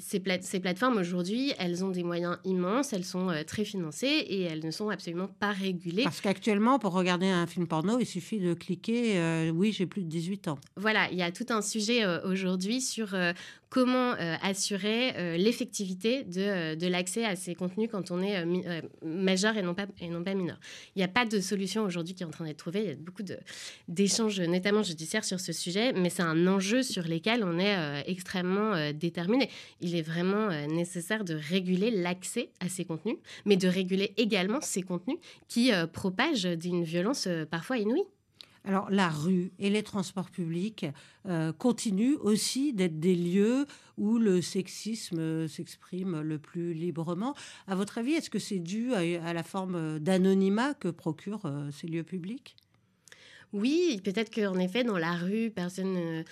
ces, 0.00 0.22
ces, 0.40 0.60
plateformes, 0.60 0.96
aujourd'hui, 0.96 1.52
elles 1.58 1.84
ont 1.84 1.90
des 1.90 2.02
moyens 2.02 2.38
immenses, 2.44 2.92
elles 2.92 3.04
sont 3.04 3.28
euh, 3.28 3.42
très 3.44 3.64
financées 3.64 4.06
et 4.06 4.42
elles 4.42 4.64
ne 4.64 4.70
sont 4.70 4.88
absolument 4.88 5.28
pas 5.28 5.52
régulées. 5.52 6.04
Parce 6.04 6.20
qu'actuellement, 6.20 6.78
pour 6.78 6.92
regarder 6.92 7.26
un 7.26 7.46
film 7.46 7.66
porno, 7.66 7.98
il 7.98 8.06
suffit 8.06 8.38
de 8.38 8.54
cliquer 8.54 9.50
Oui, 9.52 9.72
j'ai 9.72 9.86
plus 9.86 10.02
de 10.02 10.08
18 10.08 10.48
ans». 10.48 10.58
Voilà, 10.76 11.08
il 11.10 11.18
y 11.18 11.22
a 11.22 11.30
tout 11.30 11.46
un 11.50 11.62
sujet 11.62 12.06
aujourd'hui 12.24 12.80
sur 12.80 13.14
comment 13.68 14.12
assurer 14.42 15.36
l'effectivité 15.38 16.24
de, 16.24 16.53
euh, 16.54 16.74
de 16.74 16.86
l'accès 16.86 17.24
à 17.24 17.36
ces 17.36 17.54
contenus 17.54 17.88
quand 17.90 18.10
on 18.10 18.22
est 18.22 18.44
majeur 19.02 19.56
et 19.56 19.62
non, 19.62 19.74
pas, 19.74 19.86
et 20.00 20.08
non 20.08 20.22
pas 20.22 20.34
mineur. 20.34 20.58
Il 20.94 20.98
n'y 20.98 21.04
a 21.04 21.08
pas 21.08 21.24
de 21.24 21.40
solution 21.40 21.84
aujourd'hui 21.84 22.14
qui 22.14 22.22
est 22.22 22.26
en 22.26 22.30
train 22.30 22.44
d'être 22.44 22.58
trouvée. 22.58 22.80
Il 22.82 22.88
y 22.88 22.92
a 22.92 22.96
beaucoup 22.96 23.22
d'échanges, 23.88 24.40
notamment 24.40 24.82
judiciaires, 24.82 25.24
sur 25.24 25.40
ce 25.40 25.52
sujet, 25.52 25.92
mais 25.92 26.10
c'est 26.10 26.22
un 26.22 26.46
enjeu 26.46 26.82
sur 26.82 27.04
lequel 27.04 27.44
on 27.44 27.58
est 27.58 28.04
extrêmement 28.06 28.92
déterminé. 28.92 29.48
Il 29.80 29.94
est 29.96 30.02
vraiment 30.02 30.48
nécessaire 30.66 31.24
de 31.24 31.34
réguler 31.34 31.90
l'accès 31.90 32.50
à 32.60 32.68
ces 32.68 32.84
contenus, 32.84 33.16
mais 33.44 33.56
de 33.56 33.68
réguler 33.68 34.14
également 34.16 34.60
ces 34.60 34.82
contenus 34.82 35.18
qui 35.48 35.70
propagent 35.92 36.44
d'une 36.44 36.84
violence 36.84 37.28
parfois 37.50 37.78
inouïe. 37.78 38.04
Alors 38.64 38.90
la 38.90 39.10
rue 39.10 39.52
et 39.58 39.68
les 39.68 39.82
transports 39.82 40.30
publics 40.30 40.86
euh, 41.26 41.52
continuent 41.52 42.16
aussi 42.20 42.72
d'être 42.72 42.98
des 42.98 43.14
lieux 43.14 43.66
où 43.98 44.18
le 44.18 44.40
sexisme 44.40 45.46
s'exprime 45.48 46.20
le 46.22 46.38
plus 46.38 46.72
librement. 46.72 47.34
À 47.66 47.74
votre 47.74 47.98
avis, 47.98 48.14
est-ce 48.14 48.30
que 48.30 48.38
c'est 48.38 48.58
dû 48.58 48.94
à, 48.94 49.32
la 49.32 49.42
forme 49.42 49.98
d'anonymat 49.98 50.72
que 50.74 50.88
procurent 50.88 51.44
euh, 51.44 51.70
ces 51.70 51.86
lieux 51.86 52.04
publics? 52.04 52.56
Oui, 53.52 54.00
peut-être 54.02 54.34
qu'en 54.34 54.58
effet, 54.58 54.82
dans 54.82 54.98
la 54.98 55.12
rue, 55.12 55.50
personne 55.50 56.24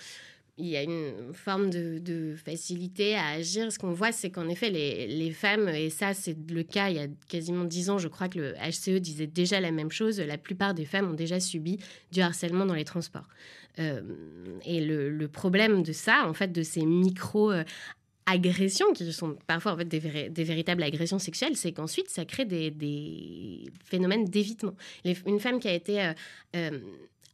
il 0.57 0.67
y 0.67 0.77
a 0.77 0.83
une 0.83 1.33
forme 1.33 1.69
de, 1.69 2.35
facilité 2.35 3.15
à 3.15 3.29
agir. 3.29 3.71
Ce 3.71 3.79
qu'on 3.79 3.91
voit, 3.91 4.11
c'est 4.11 4.29
qu'en 4.29 4.47
effet, 4.47 4.69
les, 4.69 5.31
femmes, 5.31 5.67
et 5.69 5.89
ça 5.89 6.13
c'est 6.13 6.37
le 6.51 6.63
cas 6.63 6.89
il 6.89 6.95
y 6.97 6.99
a 6.99 7.07
quasiment 7.27 7.63
dix 7.65 7.89
ans, 7.89 7.97
je 7.97 8.07
crois 8.07 8.29
que 8.29 8.39
le 8.39 8.53
HCE 8.53 8.99
disait 8.99 9.27
déjà 9.27 9.59
la 9.59 9.71
même 9.71 9.91
chose, 9.91 10.19
la 10.19 10.37
plupart 10.37 10.73
des 10.73 10.85
femmes 10.85 11.09
ont 11.09 11.15
déjà 11.15 11.39
subi 11.39 11.79
du 12.11 12.21
harcèlement 12.21 12.65
dans 12.65 12.75
les 12.75 12.85
transports. 12.85 13.27
Euh, 13.79 14.01
et 14.65 14.85
le, 14.85 15.27
problème 15.27 15.81
de 15.81 15.91
ça, 15.91 16.27
en 16.27 16.33
fait, 16.33 16.51
de 16.51 16.63
ces 16.63 16.85
micro... 16.85 17.51
agressions 18.25 18.93
qui 18.93 19.11
sont 19.11 19.35
parfois 19.47 19.73
en 19.73 19.77
fait 19.77 19.85
des, 19.85 19.99
véritables 20.43 20.83
agressions 20.83 21.19
sexuelles, 21.19 21.57
c'est 21.57 21.73
qu'ensuite 21.73 22.09
ça 22.09 22.23
crée 22.23 22.45
des, 22.45 23.65
phénomènes 23.83 24.25
d'évitement. 24.25 24.75
Une 25.25 25.39
femme 25.39 25.59
qui 25.59 25.67
a 25.67 25.73
été 25.73 26.01
euh, 26.01 26.13
euh, 26.55 26.79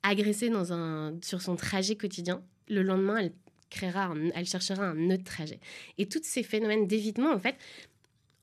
agressée 0.03 0.49
dans 0.49 0.73
un, 0.73 1.13
sur 1.21 1.41
son 1.41 1.55
trajet 1.55 1.95
quotidien, 1.95 2.41
le 2.69 2.83
lendemain, 2.83 3.17
elle 3.17 3.31
créera, 3.69 4.13
elle 4.33 4.45
cherchera 4.45 4.83
un 4.83 5.09
autre 5.11 5.23
trajet. 5.23 5.59
Et 5.97 6.07
tous 6.07 6.21
ces 6.23 6.43
phénomènes 6.43 6.87
d'évitement, 6.87 7.31
en 7.31 7.39
fait, 7.39 7.55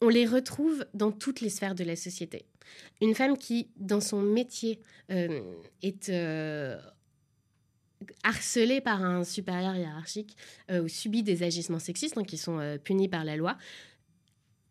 on 0.00 0.09
les 0.09 0.26
retrouve 0.26 0.85
dans 0.95 1.11
toutes 1.11 1.40
les 1.40 1.49
sphères 1.49 1.75
de 1.75 1.85
la 1.85 1.97
société. 1.97 2.45
Une 3.00 3.14
femme 3.14 3.37
qui, 3.38 3.68
dans 3.76 4.00
son 4.00 4.21
métier, 4.21 4.80
euh, 5.11 5.40
est 5.83 6.09
euh, 6.09 6.78
harcelée 8.23 8.80
par 8.80 9.02
un 9.02 9.25
supérieur 9.25 9.75
hiérarchique 9.75 10.37
euh, 10.71 10.83
ou 10.83 10.88
subit 10.88 11.23
des 11.23 11.42
agissements 11.42 11.78
sexistes 11.78 12.16
donc 12.16 12.26
qui 12.26 12.37
sont 12.37 12.78
punis 12.83 13.09
par 13.09 13.25
la 13.25 13.37
loi, 13.37 13.56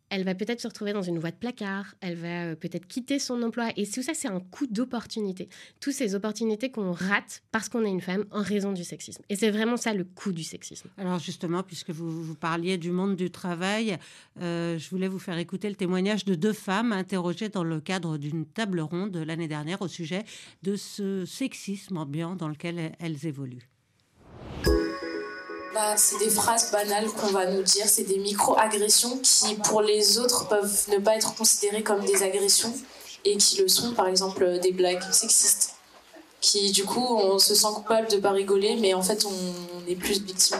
elle 0.09 0.23
va 0.23 0.35
peut-être 0.35 0.61
se 0.61 0.67
retrouver 0.67 0.93
dans 0.93 1.01
une 1.01 1.19
voie 1.19 1.31
de 1.31 1.35
placard, 1.35 1.95
elle 2.01 2.15
va 2.15 2.45
euh, 2.45 2.55
peut-être 2.55 2.87
quitter 2.87 3.19
son 3.19 3.41
emploi. 3.41 3.69
Et 3.75 3.87
tout 3.87 4.03
ça, 4.03 4.13
c'est 4.13 4.27
un 4.27 4.39
coup 4.39 4.67
d'opportunité. 4.67 5.49
Toutes 5.79 5.93
ces 5.93 6.15
opportunités 6.15 6.71
qu'on 6.71 6.91
rate 6.91 7.43
parce 7.51 7.69
qu'on 7.69 7.83
est 7.85 7.89
une 7.89 8.01
femme 8.01 8.25
en 8.31 8.41
raison 8.41 8.71
du 8.71 8.83
sexisme. 8.83 9.23
Et 9.29 9.35
c'est 9.35 9.51
vraiment 9.51 9.77
ça 9.77 9.93
le 9.93 10.03
coût 10.03 10.31
du 10.31 10.43
sexisme. 10.43 10.89
Alors 10.97 11.19
justement, 11.19 11.63
puisque 11.63 11.89
vous, 11.89 12.23
vous 12.23 12.35
parliez 12.35 12.77
du 12.77 12.91
monde 12.91 13.15
du 13.15 13.31
travail, 13.31 13.97
euh, 14.41 14.77
je 14.77 14.89
voulais 14.89 15.07
vous 15.07 15.19
faire 15.19 15.37
écouter 15.37 15.69
le 15.69 15.75
témoignage 15.75 16.25
de 16.25 16.35
deux 16.35 16.53
femmes 16.53 16.91
interrogées 16.91 17.49
dans 17.49 17.63
le 17.63 17.81
cadre 17.81 18.17
d'une 18.17 18.45
table 18.45 18.81
ronde 18.81 19.15
l'année 19.17 19.47
dernière 19.47 19.81
au 19.81 19.87
sujet 19.87 20.23
de 20.63 20.75
ce 20.75 21.25
sexisme 21.25 21.97
ambiant 21.97 22.35
dans 22.35 22.47
lequel 22.47 22.93
elles 22.99 23.25
évoluent. 23.25 23.69
Bah, 25.75 25.97
c'est 25.97 26.17
des 26.19 26.29
phrases 26.29 26.71
banales 26.71 27.07
qu'on 27.07 27.27
va 27.27 27.47
nous 27.47 27.61
dire, 27.61 27.85
c'est 27.85 28.05
des 28.05 28.17
micro-agressions 28.17 29.17
qui, 29.17 29.55
pour 29.55 29.81
les 29.81 30.17
autres, 30.17 30.47
peuvent 30.47 30.85
ne 30.87 30.99
pas 30.99 31.17
être 31.17 31.35
considérées 31.35 31.83
comme 31.83 32.05
des 32.05 32.23
agressions 32.23 32.73
et 33.25 33.35
qui 33.35 33.57
le 33.57 33.67
sont, 33.67 33.93
par 33.93 34.07
exemple, 34.07 34.57
des 34.59 34.71
blagues 34.71 35.03
sexistes. 35.11 35.73
Qui, 36.39 36.71
du 36.71 36.85
coup, 36.85 37.05
on 37.05 37.39
se 37.39 37.53
sent 37.53 37.67
coupable 37.75 38.07
de 38.07 38.15
pas 38.15 38.31
rigoler, 38.31 38.77
mais 38.77 38.93
en 38.93 39.01
fait, 39.01 39.25
on 39.25 39.89
est 39.89 39.97
plus 39.97 40.21
victime. 40.21 40.59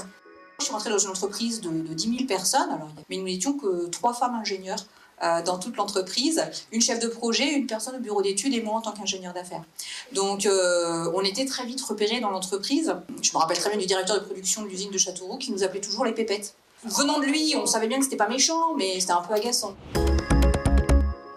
Je 0.60 0.66
suis 0.66 0.74
rentrée 0.74 0.90
dans 0.90 0.98
une 0.98 1.12
entreprise 1.12 1.62
de, 1.62 1.70
de 1.70 1.94
10 1.94 2.18
000 2.18 2.28
personnes, 2.28 2.70
alors, 2.70 2.90
mais 3.10 3.16
nous 3.16 3.24
n'étions 3.24 3.54
que 3.54 3.88
trois 3.88 4.14
femmes 4.14 4.36
ingénieures. 4.36 4.84
Euh, 5.24 5.42
dans 5.42 5.58
toute 5.58 5.78
l'entreprise, 5.78 6.44
une 6.74 6.82
chef 6.82 7.00
de 7.00 7.08
projet, 7.08 7.54
une 7.54 7.68
personne 7.68 7.96
au 7.96 8.00
bureau 8.00 8.22
d'études 8.22 8.54
et 8.54 8.62
moi 8.62 8.76
en 8.76 8.82
tant 8.82 8.92
qu'ingénieur 8.92 9.34
d'affaires. 9.34 9.64
Donc 10.12 10.46
euh, 10.46 11.10
on 11.16 11.22
était 11.22 11.46
très 11.46 11.66
vite 11.66 11.82
repérés 11.82 12.20
dans 12.20 12.32
l'entreprise. 12.32 12.94
Je 13.22 13.32
me 13.32 13.38
rappelle 13.38 13.58
très 13.58 13.70
bien 13.70 13.80
du 13.80 13.86
directeur 13.86 14.20
de 14.20 14.26
production 14.26 14.64
de 14.64 14.68
l'usine 14.68 14.92
de 14.92 14.98
Châteauroux 14.98 15.38
qui 15.38 15.52
nous 15.52 15.64
appelait 15.64 15.80
toujours 15.80 16.04
les 16.04 16.12
pépettes. 16.12 16.56
Venant 16.84 17.20
de 17.20 17.26
lui, 17.26 17.56
on 17.56 17.66
savait 17.66 17.88
bien 17.88 17.98
que 18.00 18.04
c'était 18.04 18.18
pas 18.18 18.28
méchant, 18.28 18.76
mais 18.76 19.00
c'était 19.00 19.14
un 19.14 19.22
peu 19.22 19.34
agaçant. 19.34 19.76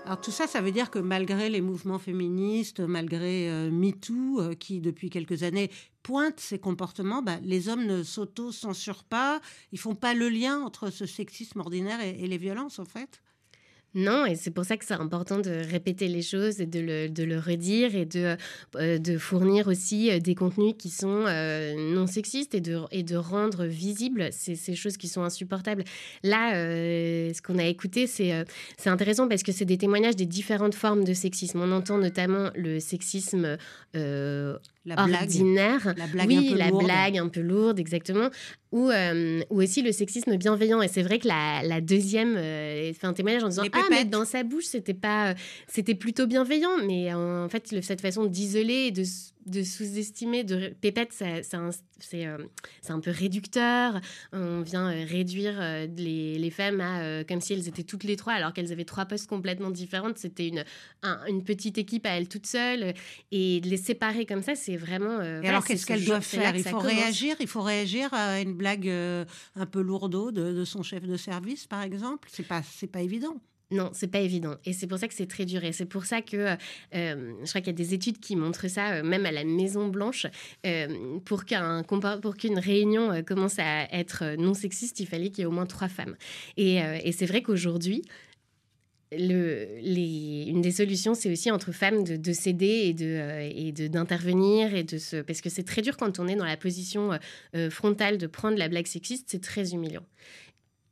Alors 0.04 0.20
tout 0.20 0.32
ça, 0.32 0.49
ça 0.49 0.61
veut 0.61 0.73
dire 0.73 0.90
que 0.90 0.99
malgré 0.99 1.49
les 1.49 1.61
mouvements 1.61 1.99
féministes, 2.00 2.80
malgré 2.80 3.49
euh, 3.49 3.70
MeToo, 3.70 4.56
qui 4.58 4.80
depuis 4.80 5.08
quelques 5.08 5.44
années 5.44 5.70
pointe 6.02 6.40
ces 6.40 6.58
comportements, 6.58 7.23
bah, 7.23 7.37
les 7.42 7.68
hommes 7.68 7.87
ne 7.87 8.02
s'auto-censurent 8.02 9.04
pas, 9.04 9.40
ils 9.70 9.78
font 9.78 9.94
pas 9.94 10.14
le 10.14 10.28
lien 10.28 10.62
entre 10.62 10.90
ce 10.90 11.06
sexisme 11.06 11.61
ordinaire 11.61 12.00
et 12.00 12.26
les 12.26 12.38
violences 12.38 12.80
en 12.80 12.85
fait? 12.85 13.23
Non, 13.95 14.26
et 14.26 14.37
c'est 14.37 14.50
pour 14.50 14.64
ça 14.64 14.76
que 14.76 14.85
c'est 14.85 14.95
important 14.95 15.38
de 15.38 15.50
répéter 15.50 16.09
les 16.09 16.21
choses 16.21 16.61
et 16.61 16.66
de 16.66 16.80
le, 16.80 17.38
redire 17.38 17.97
et 17.97 18.04
de, 18.04 18.37
euh, 18.76 18.99
de 18.99 19.16
fournir 19.16 19.66
aussi 19.66 20.11
euh, 20.11 20.18
des 20.18 20.35
contenus 20.35 20.75
qui 20.78 20.90
sont 20.90 21.25
euh, 21.26 21.75
non 21.95 22.07
sexistes 22.07 22.54
et 22.54 22.61
de, 22.61 22.80
et 22.90 23.02
de 23.02 23.16
rendre 23.16 23.64
visibles 23.64 24.28
ces, 24.30 24.75
choses 24.75 24.99
qui 24.99 25.09
sont 25.09 25.23
insupportables. 25.23 25.85
Là, 26.23 26.52
ce 26.52 27.40
qu'on 27.40 27.59
a 27.59 27.64
écouté, 27.64 28.07
c'est 28.07 28.45
intéressant 28.87 29.26
parce 29.26 29.42
que 29.42 29.52
c'est 29.52 29.64
des 29.64 29.78
témoignages 29.78 30.16
des 30.16 30.26
différentes 30.26 30.75
formes 30.75 31.04
de 31.04 31.14
sexisme. 31.14 31.61
On 31.61 31.73
entend 31.73 31.99
notamment 31.99 32.50
le 32.54 32.80
sexisme 32.80 33.57
la 34.88 35.02
ordinaire. 35.02 35.95
La 35.97 36.07
blague 36.07 36.28
oui, 36.28 36.37
un 36.49 36.52
peu 36.52 36.59
la 36.59 36.68
lourde. 36.71 36.85
blague 36.85 37.18
un 37.18 37.28
peu 37.28 37.40
lourde, 37.40 37.78
exactement. 37.78 38.28
Ou, 38.73 38.90
euh, 38.90 39.40
ou 39.50 39.62
aussi 39.62 39.83
le 39.83 39.92
sexisme 39.92 40.37
bienveillant. 40.37 40.83
Et 40.83 40.88
c'est 40.88 41.02
vrai 41.02 41.18
que 41.18 41.28
la, 41.28 41.62
la 41.62 41.80
deuxième 41.80 42.37
euh, 42.37 42.92
fait 42.92 43.07
un 43.07 43.12
témoignage 43.12 43.45
en 43.45 43.49
disant 43.49 43.62
Ah, 43.73 43.83
mais 43.90 44.04
dans 44.04 44.25
sa 44.25 44.42
bouche, 44.42 44.64
c'était 44.64 44.95
pas, 44.95 45.35
c'était 45.66 45.95
plutôt 45.95 46.26
bienveillant. 46.26 46.78
Mais 46.87 47.12
en 47.14 47.49
fait, 47.49 47.73
le, 47.73 47.83
cette 47.83 48.00
façon 48.00 48.26
d'isoler 48.26 48.87
et 48.88 48.90
de 48.90 49.04
de 49.50 49.62
sous-estimer, 49.62 50.45
de 50.45 50.75
pépette, 50.81 51.12
c'est 51.12 51.55
un, 51.55 51.71
euh, 52.14 52.38
un, 52.88 53.00
peu 53.00 53.11
réducteur. 53.11 54.00
On 54.33 54.62
vient 54.62 54.90
euh, 54.90 55.05
réduire 55.07 55.57
euh, 55.61 55.87
les, 55.97 56.38
les, 56.38 56.50
femmes 56.50 56.81
à 56.81 57.25
comme 57.25 57.40
si 57.40 57.52
elles 57.52 57.69
étaient 57.69 57.83
toutes 57.83 58.05
les 58.05 58.17
trois, 58.17 58.35
alors 58.35 58.52
qu'elles 58.52 58.73
avaient 58.73 58.85
trois 58.85 59.07
postes 59.07 59.28
complètement 59.28 59.71
différents. 59.71 60.12
C'était 60.17 60.49
une, 60.49 60.64
une 61.28 61.45
petite 61.45 61.78
équipe 61.78 62.07
à 62.07 62.11
elles 62.11 62.28
toutes 62.28 62.47
seules. 62.47 62.95
Et 63.31 63.61
de 63.61 63.69
les 63.69 63.76
séparer 63.76 64.26
comme 64.26 64.43
ça, 64.43 64.55
c'est 64.55 64.76
vraiment. 64.76 65.21
et 65.21 65.49
alors, 65.49 65.64
qu'est-ce 65.64 65.87
qu'elles 65.87 66.05
doivent 66.05 66.23
faire? 66.23 66.55
Il 66.57 66.62
faut 66.62 66.78
réagir? 66.78 67.37
Il 67.40 67.49
faut 67.49 67.62
réagir 67.62 68.12
à 68.12 68.40
une 68.40 68.55
blague 68.55 68.88
un 68.88 69.67
peu 69.71 69.81
lourde 69.81 70.33
de, 70.33 70.52
de 70.52 70.64
son 70.64 70.83
chef 70.83 71.05
de 71.07 71.17
service, 71.17 71.67
par 71.67 71.83
exemple? 71.83 72.28
C'est 72.33 72.47
pas, 72.47 72.62
c'est 72.62 72.87
pas 72.87 73.02
évident. 73.02 73.37
Non, 73.71 73.91
c'est 73.93 74.09
pas 74.09 74.21
évident. 74.21 74.57
Et 74.65 74.73
c'est 74.73 74.87
pour 74.87 74.99
ça 74.99 75.09
que 75.09 75.15
c'est 75.15 75.27
très 75.27 75.45
dur. 75.45 75.63
Et 75.63 75.73
c'est 75.73 75.85
pour 75.85 76.07
ça 76.07 76.23
que 76.23 76.37
euh, 76.37 76.57
je 77.45 77.49
crois 77.49 77.61
qu'il 77.61 77.67
y 77.67 77.71
a 77.71 77.73
des 77.73 77.93
études 77.93 78.19
qui 78.19 78.35
montrent 78.35 78.69
ça, 78.69 78.95
euh, 78.95 79.03
même 79.03 79.27
à 79.27 79.31
la 79.31 79.45
Maison 79.45 79.89
Blanche. 79.89 80.27
Euh, 80.67 81.19
pour 81.27 81.45
qu'un 81.45 81.83
pour 81.83 82.37
qu'une 82.37 82.59
réunion 82.59 83.23
commence 83.25 83.59
à 83.59 83.85
être 83.93 84.37
non 84.39 84.55
sexiste, 84.55 85.01
il 85.01 85.07
fallait 85.07 85.29
qu'il 85.29 85.41
y 85.41 85.43
ait 85.43 85.47
au 85.47 85.51
moins 85.51 85.67
trois 85.67 85.89
femmes. 85.89 86.17
Et, 86.57 86.77
et 86.77 87.13
c'est 87.13 87.27
vrai 87.27 87.43
qu'aujourd'hui, 87.43 88.03
une 89.13 90.61
des 90.63 90.71
solutions, 90.71 91.15
c'est 91.15 91.31
aussi 91.31 91.51
entre 91.51 91.73
femmes 91.73 92.05
de, 92.05 92.17
de 92.17 92.33
de 92.53 93.51
et 93.53 93.73
de 93.73 93.87
d'intervenir 93.89 94.75
et 94.75 94.85
de 94.85 94.99
se 94.99 95.17
parce 95.17 95.41
que 95.41 95.51
c'est 95.51 95.63
très 95.65 95.83
dur 95.83 95.97
quand 95.97 96.19
on 96.19 96.29
est 96.29 96.37
dans 96.37 96.45
la 96.45 96.57
position 96.57 97.19
frontale 97.71 98.19
de 98.19 98.27
prendre 98.27 98.57
la 98.57 98.69
blague 98.69 98.87
sexiste, 98.87 99.27
c'est 99.31 99.43
très 99.43 99.73
humiliant. 99.73 100.05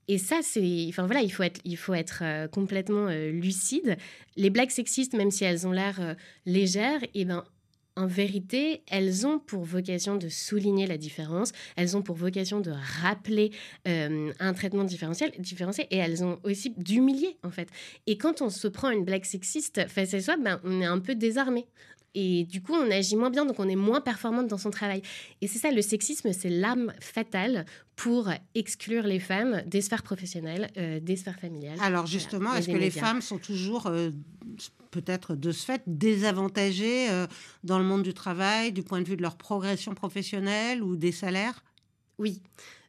Et 0.09 0.19
ça, 0.19 0.41
c'est, 0.43 0.87
enfin 0.89 1.07
voilà, 1.07 1.21
il 1.21 1.31
faut 1.31 1.43
être, 1.43 1.61
il 1.65 1.77
faut 1.77 1.95
être 1.95 2.21
euh, 2.23 2.49
complètement 2.49 3.09
euh, 3.09 3.31
lucide. 3.31 3.97
Les 4.37 4.51
blagues 4.51 4.71
sexistes, 4.71 5.15
même 5.15 5.31
si 5.31 5.45
elles 5.45 5.67
ont 5.67 5.73
l'air 5.73 6.01
euh, 6.01 6.15
légères, 6.45 7.03
et 7.03 7.11
eh 7.15 7.25
ben, 7.25 7.45
en 7.97 8.07
vérité, 8.07 8.83
elles 8.91 9.27
ont 9.27 9.39
pour 9.39 9.65
vocation 9.65 10.17
de 10.17 10.29
souligner 10.29 10.87
la 10.87 10.99
différence, 10.99 11.53
elles 11.77 11.97
ont 11.97 12.03
pour 12.03 12.15
vocation 12.15 12.61
de 12.61 12.71
rappeler 13.03 13.53
un 13.87 14.53
traitement 14.53 14.85
différentiel, 14.85 15.33
différencié, 15.39 15.87
et 15.91 15.97
elles 15.97 16.23
ont 16.23 16.39
aussi 16.45 16.75
d'humilier, 16.77 17.39
en 17.43 17.51
fait. 17.51 17.71
Et 18.07 18.19
quand 18.19 18.43
on 18.43 18.51
se 18.51 18.69
prend 18.69 18.91
une 18.91 19.07
blague 19.07 19.25
sexiste 19.25 19.89
face 19.89 20.13
à 20.13 20.21
soi, 20.21 20.37
ben, 20.37 20.61
on 20.63 20.83
est 20.83 20.85
un 20.85 20.99
peu 20.99 21.15
désarmé. 21.15 21.65
Et 22.19 22.45
du 22.45 22.63
coup, 22.63 22.73
on 22.73 22.91
agit 22.91 23.15
moins 23.15 23.29
bien, 23.29 23.45
donc 23.45 23.61
on 23.61 23.69
est 23.69 23.77
moins 23.77 24.01
performante 24.01 24.49
dans 24.49 24.57
son 24.57 24.71
travail. 24.71 25.03
Et 25.43 25.47
c'est 25.47 25.59
ça, 25.59 25.71
le 25.71 25.83
sexisme, 25.83 26.33
c'est 26.33 26.49
l'arme 26.49 26.95
fatale 26.99 27.67
pour 27.95 28.31
exclure 28.55 29.03
les 29.03 29.21
femmes 29.21 29.63
des 29.67 29.83
sphères 29.83 30.03
professionnelles, 30.03 30.71
euh, 30.79 30.99
des 30.99 31.17
sphères 31.17 31.39
familiales. 31.39 31.77
Alors 31.83 32.07
justement, 32.07 32.55
est-ce 32.55 32.69
que 32.69 32.77
les 32.77 32.91
femmes 32.91 33.21
sont 33.21 33.37
toujours, 33.37 33.87
euh, 33.89 34.11
peut-être 34.91 35.35
de 35.35 35.53
ce 35.53 35.67
fait, 35.67 35.83
désavantagées 35.87 37.11
euh, 37.11 37.27
dans 37.65 37.79
le 37.79 37.85
monde 37.85 38.03
du 38.03 38.15
travail, 38.15 38.73
du 38.73 38.83
point 38.83 39.03
de 39.03 39.07
vue 39.07 39.17
de 39.17 39.23
leur 39.23 39.37
progression 39.37 39.95
professionnelle 39.95 40.83
ou 40.83 40.97
des 40.97 41.13
salaires? 41.13 41.63
Oui 42.19 42.41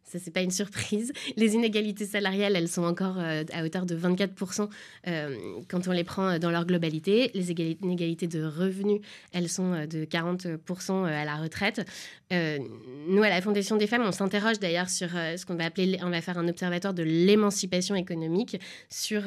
ça 0.08 0.20
c'est 0.20 0.32
pas 0.32 0.42
une 0.42 0.52
surprise. 0.52 1.12
Les 1.36 1.56
inégalités 1.56 2.06
salariales, 2.06 2.56
elles 2.56 2.70
sont 2.70 2.84
encore 2.84 3.18
euh, 3.20 3.44
à 3.52 3.64
hauteur 3.64 3.86
de 3.86 3.96
24% 3.96 4.70
euh, 5.08 5.36
quand 5.68 5.88
on 5.88 5.92
les 5.92 6.04
prend 6.04 6.30
euh, 6.30 6.40
dans 6.40 6.50
leur 6.50 6.66
globalité. 6.66 7.30
Les 7.34 7.52
inégalités 7.52 8.28
de 8.28 8.44
revenus, 8.44 9.02
elles 9.34 9.50
sont 9.50 9.86
de 9.86 10.06
40% 10.06 11.06
à 11.06 11.26
la 11.26 11.36
retraite. 11.36 11.86
nous, 12.32 13.24
à 13.24 13.30
la 13.30 13.42
Fondation 13.42 13.76
des 13.76 13.88
femmes, 13.88 14.04
on 14.06 14.12
s'interroge 14.12 14.60
d'ailleurs 14.60 14.90
sur 14.90 15.10
ce 15.10 15.46
qu'on 15.46 15.56
va 15.56 15.66
appeler, 15.66 15.98
on 16.02 16.10
va 16.10 16.22
faire 16.22 16.38
un 16.38 16.48
observatoire 16.48 16.94
de 16.94 17.04
l'émancipation 17.04 17.96
économique 17.96 18.60
sur, 18.90 19.24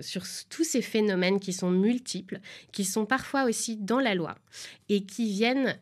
sur 0.00 0.22
tous 0.48 0.64
ces 0.64 0.82
phénomènes 0.82 1.40
qui 1.40 1.52
sont 1.52 1.70
multiples, 1.70 2.40
qui 2.72 2.84
sont 2.84 3.06
parfois 3.06 3.44
aussi 3.44 3.76
dans 3.76 4.00
la 4.00 4.14
loi 4.14 4.36
et 4.88 5.04
qui 5.04 5.30
viennent 5.30 5.76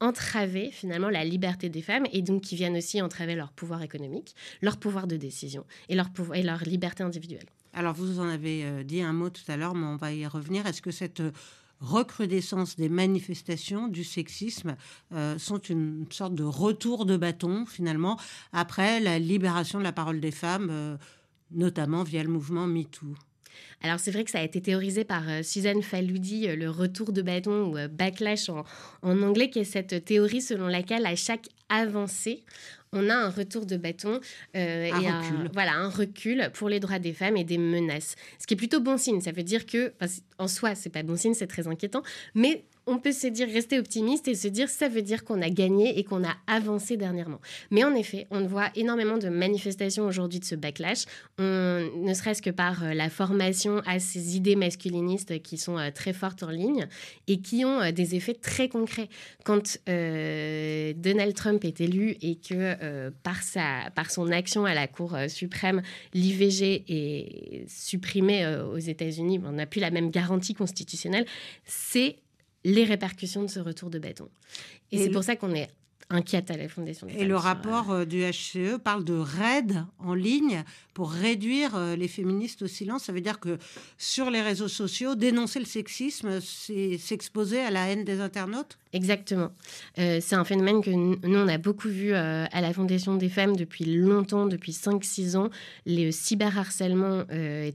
entraver 0.00 0.70
finalement 0.70 1.08
la 1.08 1.24
liberté 1.24 1.68
des 1.68 1.82
femmes 1.82 2.06
et 2.12 2.22
donc 2.22 2.42
qui 2.42 2.56
viennent 2.56 2.76
aussi 2.76 3.00
entraver 3.02 3.34
leur 3.34 3.52
pouvoir 3.52 3.82
économique, 3.82 4.34
leur 4.62 4.78
pouvoir 4.78 5.06
de 5.06 5.16
décision 5.16 5.64
et 5.88 5.94
leur, 5.94 6.10
pouvoir, 6.10 6.38
et 6.38 6.42
leur 6.42 6.62
liberté 6.64 7.02
individuelle. 7.02 7.46
Alors 7.72 7.94
vous 7.94 8.18
en 8.18 8.28
avez 8.28 8.84
dit 8.84 9.02
un 9.02 9.12
mot 9.12 9.30
tout 9.30 9.44
à 9.48 9.56
l'heure, 9.56 9.74
mais 9.74 9.86
on 9.86 9.96
va 9.96 10.12
y 10.12 10.26
revenir. 10.26 10.66
Est-ce 10.66 10.82
que 10.82 10.90
cette 10.90 11.22
recrudescence 11.80 12.76
des 12.76 12.88
manifestations 12.88 13.88
du 13.88 14.04
sexisme 14.04 14.76
euh, 15.12 15.38
sont 15.38 15.58
une 15.58 16.06
sorte 16.10 16.34
de 16.34 16.44
retour 16.44 17.06
de 17.06 17.16
bâton 17.16 17.66
finalement 17.66 18.18
après 18.52 19.00
la 19.00 19.18
libération 19.18 19.78
de 19.78 19.84
la 19.84 19.92
parole 19.92 20.20
des 20.20 20.30
femmes, 20.30 20.68
euh, 20.70 20.96
notamment 21.50 22.04
via 22.04 22.22
le 22.22 22.28
mouvement 22.28 22.66
MeToo? 22.66 23.14
Alors 23.82 23.98
c'est 24.00 24.10
vrai 24.10 24.24
que 24.24 24.30
ça 24.30 24.40
a 24.40 24.42
été 24.42 24.60
théorisé 24.60 25.04
par 25.04 25.28
euh, 25.28 25.42
Suzanne 25.42 25.82
Faludi, 25.82 26.46
le 26.48 26.70
retour 26.70 27.12
de 27.12 27.22
bâton 27.22 27.72
ou 27.72 27.88
backlash 27.88 28.48
en, 28.48 28.64
en, 29.02 29.22
anglais, 29.22 29.50
qui 29.50 29.60
est 29.60 29.64
cette 29.64 30.04
théorie 30.04 30.42
selon 30.42 30.66
laquelle 30.66 31.06
à 31.06 31.16
chaque 31.16 31.48
avancée, 31.68 32.42
on 32.92 33.08
a 33.08 33.14
un 33.14 33.30
retour 33.30 33.66
de 33.66 33.76
bâton 33.76 34.20
euh, 34.56 34.84
et 34.84 34.90
recul. 34.92 35.06
Un, 35.06 35.50
voilà, 35.52 35.74
un 35.74 35.88
recul 35.88 36.50
pour 36.54 36.68
les 36.68 36.80
droits 36.80 36.98
des 36.98 37.12
femmes 37.12 37.36
et 37.36 37.44
des 37.44 37.58
menaces. 37.58 38.16
Ce 38.38 38.46
qui 38.46 38.54
est 38.54 38.56
plutôt 38.56 38.80
bon 38.80 38.98
signe. 38.98 39.20
Ça 39.20 39.32
veut 39.32 39.44
dire 39.44 39.64
que, 39.64 39.92
en 40.38 40.48
soi, 40.48 40.74
c'est 40.74 40.90
pas 40.90 41.02
bon 41.02 41.16
signe, 41.16 41.34
c'est 41.34 41.46
très 41.46 41.68
inquiétant, 41.68 42.02
mais 42.34 42.64
on 42.90 42.98
peut 42.98 43.12
se 43.12 43.28
dire, 43.28 43.48
rester 43.48 43.78
optimiste 43.78 44.28
et 44.28 44.34
se 44.34 44.48
dire, 44.48 44.68
ça 44.68 44.88
veut 44.88 45.02
dire 45.02 45.24
qu'on 45.24 45.40
a 45.40 45.48
gagné 45.48 45.98
et 45.98 46.04
qu'on 46.04 46.24
a 46.24 46.36
avancé 46.46 46.96
dernièrement. 46.96 47.40
Mais 47.70 47.84
en 47.84 47.94
effet, 47.94 48.26
on 48.30 48.44
voit 48.46 48.70
énormément 48.74 49.16
de 49.16 49.28
manifestations 49.28 50.06
aujourd'hui 50.06 50.40
de 50.40 50.44
ce 50.44 50.56
backlash, 50.56 51.04
ne 51.38 52.14
serait-ce 52.14 52.42
que 52.42 52.50
par 52.50 52.84
euh, 52.84 52.94
la 52.94 53.08
formation 53.08 53.80
à 53.86 53.98
ces 53.98 54.36
idées 54.36 54.56
masculinistes 54.56 55.42
qui 55.42 55.56
sont 55.56 55.78
euh, 55.78 55.90
très 55.90 56.12
fortes 56.12 56.42
en 56.42 56.50
ligne 56.50 56.86
et 57.26 57.40
qui 57.40 57.64
ont 57.64 57.80
euh, 57.80 57.92
des 57.92 58.14
effets 58.14 58.34
très 58.34 58.68
concrets. 58.68 59.08
Quand 59.44 59.78
Donald 59.86 61.34
Trump 61.34 61.64
est 61.64 61.80
élu 61.80 62.16
et 62.22 62.36
que 62.36 63.10
par, 63.22 63.42
sa, 63.42 63.90
par 63.94 64.10
son 64.10 64.30
action 64.30 64.64
à 64.64 64.74
la 64.74 64.86
Cour 64.86 65.16
suprême, 65.28 65.82
l'IVG 66.14 66.84
est 66.88 67.68
supprimé 67.68 68.46
aux 68.46 68.78
États-Unis, 68.78 69.40
on 69.44 69.52
n'a 69.52 69.66
plus 69.66 69.80
la 69.80 69.90
même 69.90 70.10
garantie 70.10 70.54
constitutionnelle, 70.54 71.26
c'est 71.64 72.16
les 72.64 72.84
répercussions 72.84 73.42
de 73.42 73.48
ce 73.48 73.60
retour 73.60 73.90
de 73.90 73.98
bâton. 73.98 74.28
Et, 74.92 74.98
c'est 74.98 75.10
pour 75.10 75.24
ça 75.24 75.36
qu'on 75.36 75.54
est 75.54 75.68
inquiète 76.10 76.50
à 76.50 76.56
la 76.56 76.68
Fondation 76.68 77.06
Et 77.08 77.24
le 77.24 77.36
rapport 77.36 77.90
euh, 77.90 78.04
du 78.04 78.22
HCE 78.22 78.78
parle 78.82 79.04
de 79.04 79.14
raid 79.14 79.84
en 80.00 80.14
ligne 80.14 80.64
pour 80.92 81.10
réduire 81.10 81.76
euh, 81.76 81.96
les 81.96 82.08
féministes 82.08 82.62
au 82.62 82.66
silence. 82.66 83.04
Ça 83.04 83.12
veut 83.12 83.20
dire 83.20 83.38
que 83.38 83.58
sur 83.96 84.30
les 84.30 84.42
réseaux 84.42 84.68
sociaux, 84.68 85.14
dénoncer 85.14 85.60
le 85.60 85.64
sexisme, 85.64 86.40
c'est 86.40 86.98
s'exposer 86.98 87.60
à 87.60 87.70
la 87.70 87.88
haine 87.88 88.04
des 88.04 88.20
internautes? 88.20 88.76
Exactement. 88.92 89.52
Euh, 89.98 90.18
c'est 90.20 90.34
un 90.34 90.44
phénomène 90.44 90.82
que 90.82 90.90
nous, 90.90 91.16
on 91.24 91.48
a 91.48 91.58
beaucoup 91.58 91.88
vu 91.88 92.12
à 92.12 92.60
la 92.60 92.72
Fondation 92.72 93.14
des 93.14 93.28
femmes 93.28 93.54
depuis 93.54 93.84
longtemps, 93.84 94.46
depuis 94.46 94.72
5-6 94.72 95.36
ans. 95.36 95.48
Le 95.86 96.10
cyberharcèlement 96.10 97.24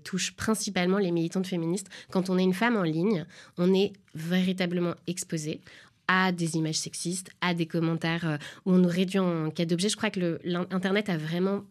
touche 0.03 0.33
principalement 0.33 0.97
les 0.97 1.11
militantes 1.11 1.47
féministes. 1.47 1.87
Quand 2.11 2.29
on 2.29 2.37
est 2.37 2.43
une 2.43 2.53
femme 2.53 2.75
en 2.75 2.83
ligne, 2.83 3.25
on 3.57 3.73
est 3.73 3.93
véritablement 4.13 4.95
exposé 5.07 5.61
à 6.07 6.31
des 6.31 6.55
images 6.55 6.75
sexistes, 6.75 7.29
à 7.41 7.53
des 7.53 7.65
commentaires 7.65 8.27
euh, 8.27 8.37
où 8.65 8.73
on 8.73 8.77
nous 8.77 8.89
réduit 8.89 9.19
en 9.19 9.49
cas 9.49 9.65
d'objet. 9.65 9.89
Je 9.89 9.97
crois 9.97 10.09
que 10.09 10.39
l'Internet 10.43 11.09
a 11.09 11.17
vraiment 11.17 11.63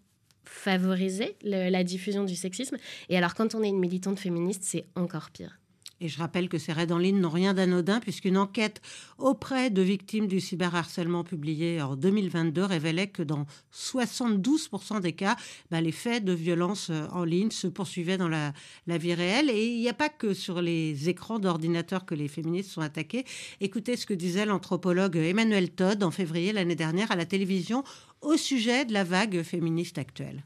favorisé 0.45 1.37
la 1.43 1.85
diffusion 1.85 2.25
du 2.25 2.37
sexisme. 2.37 2.77
Et 3.09 3.17
alors 3.17 3.35
quand 3.35 3.55
on 3.55 3.63
est 3.63 3.69
une 3.69 3.79
militante 3.79 4.19
féministe, 4.19 4.63
c'est 4.63 4.85
encore 4.95 5.31
pire. 5.31 5.59
Et 6.01 6.09
je 6.09 6.19
rappelle 6.19 6.49
que 6.49 6.59
ces 6.59 6.73
raids 6.73 6.93
en 6.93 6.99
ligne 6.99 7.21
n'ont 7.21 7.31
rien 7.31 7.55
d'anodin 7.55 8.01
puisqu'une 8.01 8.37
enquête 8.37 8.83
auprès 9.19 9.71
de 9.71 9.81
victimes 9.81 10.27
du 10.27 10.41
cyberharcèlement 10.41 11.25
publiée 11.25 11.81
en 11.81 11.97
2022 11.97 12.65
révélait 12.65 13.07
que 13.07 13.23
dans 13.23 13.47
72% 13.73 15.01
des 15.01 15.13
cas, 15.13 15.37
bah, 15.71 15.81
les 15.81 15.93
faits 15.93 16.25
de 16.25 16.33
violence 16.33 16.91
euh, 16.91 17.07
en 17.13 17.25
ligne 17.25 17.51
se 17.51 17.67
poursuivaient 17.67 18.19
dans 18.19 18.29
la, 18.29 18.53
la 18.87 18.99
vie 18.99 19.15
réelle. 19.15 19.51
Et 19.51 19.67
il 19.67 19.81
n'y 19.81 19.89
a 19.89 19.95
pas 19.95 20.09
que 20.09 20.35
sur 20.35 20.61
les 20.61 21.09
écrans 21.09 21.39
d'ordinateur 21.39 22.05
que 22.05 22.15
les 22.15 22.29
féministes 22.29 22.71
sont 22.71 22.81
attaquées. 22.81 23.25
Écoutez 23.61 23.97
ce 23.97 24.07
que 24.07 24.15
disait 24.15 24.47
l'anthropologue 24.47 25.17
Emmanuel 25.17 25.71
Todd 25.71 26.03
en 26.03 26.11
février 26.11 26.53
l'année 26.53 26.75
dernière 26.75 27.13
à 27.13 27.17
la 27.17 27.27
télévision 27.27 27.85
au 28.21 28.37
sujet 28.37 28.85
de 28.85 28.93
la 28.93 29.05
vague 29.05 29.43
féministe 29.43 29.99
actuelle. 29.99 30.45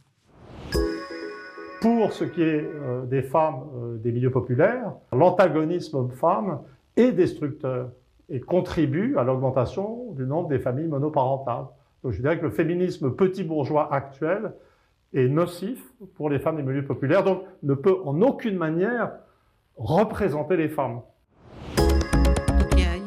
Pour 1.81 2.13
ce 2.13 2.25
qui 2.25 2.43
est 2.43 2.65
euh, 2.65 3.05
des 3.07 3.23
femmes 3.23 3.63
euh, 3.77 3.99
des 3.99 4.11
milieux 4.11 4.33
populaires, 4.33 4.95
l'antagonisme 5.13 5.97
homme-femme 5.97 6.61
est 6.97 7.13
destructeur 7.13 7.91
et 8.29 8.41
contribue 8.41 9.17
à 9.17 9.23
l'augmentation 9.23 10.13
du 10.13 10.25
nombre 10.25 10.49
des 10.49 10.59
familles 10.59 10.89
monoparentales. 10.89 11.67
Donc 12.03 12.13
je 12.13 12.21
dirais 12.21 12.39
que 12.39 12.45
le 12.45 12.51
féminisme 12.51 13.13
petit 13.13 13.45
bourgeois 13.45 13.93
actuel 13.93 14.53
est 15.15 15.29
nocif 15.29 15.83
pour 16.15 16.31
les 16.31 16.41
femmes 16.41 16.57
des 16.57 16.63
milieux 16.63 16.85
populaires, 16.85 17.23
donc 17.23 17.43
ne 17.63 17.75
peut 17.75 17.97
en 18.05 18.21
aucune 18.23 18.57
manière 18.57 19.13
représenter 19.77 20.57
les 20.57 20.69
femmes 20.69 21.01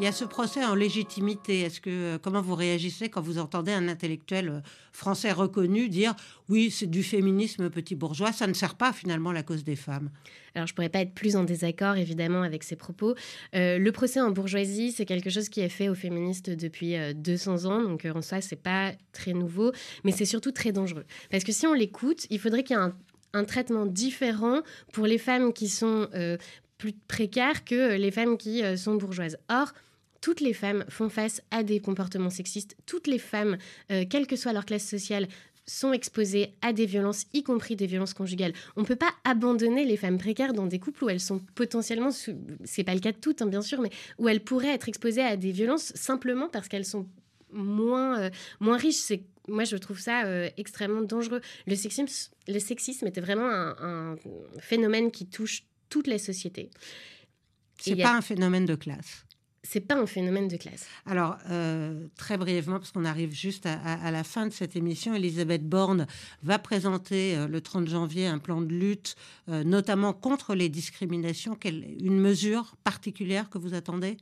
il 0.02 0.06
y 0.06 0.08
a 0.08 0.12
ce 0.12 0.26
procès 0.26 0.66
en 0.66 0.74
légitimité. 0.74 1.62
Est-ce 1.62 1.80
que 1.80 2.18
comment 2.18 2.42
vous 2.42 2.56
réagissez 2.56 3.10
quand 3.10 3.22
vous 3.22 3.38
entendez 3.38 3.72
un 3.72 3.88
intellectuel 3.88 4.50
euh, 4.50 4.60
français 4.92 5.32
reconnu 5.32 5.90
dire 5.90 6.16
oui, 6.50 6.72
c'est 6.72 6.90
du 6.90 7.04
féminisme 7.04 7.70
petit 7.70 7.94
bourgeois, 7.94 8.32
ça 8.32 8.48
ne 8.48 8.54
sert 8.54 8.74
pas 8.74 8.94
finalement 8.94 9.32
la 9.32 9.44
cause 9.44 9.64
des 9.64 9.76
femmes 9.76 10.10
alors, 10.54 10.68
je 10.68 10.74
pourrais 10.74 10.90
pas 10.90 11.00
être 11.00 11.14
plus 11.14 11.38
en 11.38 11.46
désaccord, 11.46 11.96
évidemment, 11.96 12.42
avec 12.42 12.66
ces 12.66 12.76
propos. 12.76 13.16
Euh, 13.56 13.78
le 13.78 13.92
procès 13.94 14.20
en 14.20 14.32
bourgeoisie, 14.32 14.92
c'est 14.92 15.06
quelque 15.06 15.30
chose 15.30 15.48
qui 15.48 15.62
est 15.62 15.70
fait 15.70 15.88
aux 15.88 15.96
féministes 15.96 16.50
depuis 16.50 16.94
200 17.16 17.64
euh, 17.64 17.70
ans, 17.70 17.82
donc 17.82 18.06
en 18.14 18.22
soi, 18.22 18.42
c'est 18.42 18.62
pas 18.62 18.92
très 19.14 19.32
nouveau, 19.32 19.72
mais 20.04 20.12
c'est 20.12 20.26
surtout 20.26 20.52
très 20.52 20.74
dangereux. 20.74 21.06
Parce 21.30 21.46
que 21.46 21.54
si 21.54 21.66
on 21.68 21.74
l'écoute, 21.74 22.28
il 22.30 22.38
faudrait 22.38 22.64
qu'il 22.66 22.76
y 22.76 22.80
ait 22.82 22.84
un, 23.32 23.44
traitement 23.46 23.86
différent 23.86 24.60
pour 24.92 25.08
les 25.08 25.18
femmes 25.18 25.54
qui 25.54 25.70
sont 25.70 26.10
plus 26.78 26.92
précaires 27.08 27.64
que 27.64 27.96
les 27.96 28.12
femmes 28.12 28.38
qui 28.38 28.62
sont 28.78 28.96
bourgeoises. 28.96 29.38
Or, 29.48 29.72
toutes 30.22 30.40
les 30.40 30.54
femmes 30.54 30.86
font 30.88 31.10
face 31.10 31.42
à 31.52 31.64
des 31.64 31.80
comportements 31.80 32.30
sexistes. 32.30 32.78
Toutes 32.86 33.08
les 33.08 33.20
femmes, 33.20 33.58
euh, 33.92 34.06
quelle 34.10 34.28
que 34.28 34.36
soit 34.36 34.54
leur 34.54 34.66
classe 34.66 34.88
sociale, 34.88 35.28
sont 35.66 35.94
exposées 35.94 36.54
à 36.62 36.74
des 36.74 36.86
violences, 36.86 37.26
y 37.34 37.44
compris 37.44 37.76
des 37.76 37.86
violences 37.86 38.14
conjugales. 38.14 38.54
On 38.76 38.82
ne 38.82 38.86
peut 38.86 38.96
pas 38.96 39.12
abandonner 39.24 39.86
les 39.86 39.98
femmes 39.98 40.18
précaires 40.18 40.54
dans 40.54 40.66
des 40.66 40.80
couples 40.80 41.04
où 41.04 41.10
elles 41.10 41.20
sont 41.20 41.40
potentiellement, 41.56 42.10
c'est 42.64 42.84
pas 42.84 42.94
le 42.94 43.00
cas 43.00 43.12
de 43.12 43.18
toutes, 43.18 43.42
hein, 43.42 43.46
bien 43.46 43.62
sûr, 43.62 43.80
mais 43.80 43.92
où 44.18 44.28
elles 44.28 44.44
pourraient 44.44 44.74
être 44.74 44.90
exposées 44.90 45.22
à 45.22 45.38
des 45.38 45.52
violences 45.52 45.94
simplement 45.96 46.50
parce 46.50 46.68
qu'elles 46.68 46.86
sont 46.86 47.08
moins, 47.52 48.20
euh, 48.20 48.30
moins 48.60 48.78
riches. 48.78 48.96
C'est 48.96 49.24
moi, 49.48 49.64
je 49.64 49.76
trouve 49.76 50.00
ça 50.00 50.26
euh, 50.26 50.50
extrêmement 50.58 51.02
dangereux. 51.02 51.42
Le 51.68 51.76
sexisme, 51.76 52.06
le 52.48 52.60
sexisme 52.60 53.08
était 53.08 53.22
vraiment 53.22 53.50
un, 53.50 54.16
phénomène 54.60 55.12
qui 55.12 55.26
touche 55.28 55.64
toutes 55.90 56.08
les 56.08 56.20
sociétés. 56.20 56.70
C'est 57.80 57.96
pas 57.96 58.16
un 58.16 58.22
phénomène 58.22 58.66
de 58.66 58.76
classe 58.76 59.26
c'est 59.64 59.82
pas 59.82 59.96
un 59.96 60.06
phénomène 60.06 60.48
de 60.48 60.58
classe. 60.58 60.88
Alors, 61.06 61.38
euh, 61.50 62.08
très 62.16 62.38
brièvement, 62.38 62.80
parce 62.80 62.92
qu'on 62.92 63.06
arrive 63.06 63.34
juste 63.34 63.66
à, 63.66 64.12
la 64.12 64.24
fin 64.24 64.48
de 64.48 64.52
cette 64.52 64.76
émission, 64.76 65.14
Elisabeth 65.14 65.68
Borne 65.68 66.08
va 66.42 66.58
présenter 66.58 67.36
euh, 67.36 67.48
le 67.48 67.62
30 67.62 67.88
janvier 67.88 68.28
un 68.28 68.40
plan 68.40 68.62
de 68.62 68.74
lutte, 68.74 69.16
euh, 69.50 69.64
notamment 69.64 70.14
contre 70.14 70.56
les 70.56 70.70
discriminations. 70.70 71.56
Quelle, 71.56 71.86
une 72.00 72.20
mesure 72.20 72.76
particulière 72.84 73.50
que 73.50 73.60
vous 73.60 73.74
attendez? 73.74 74.18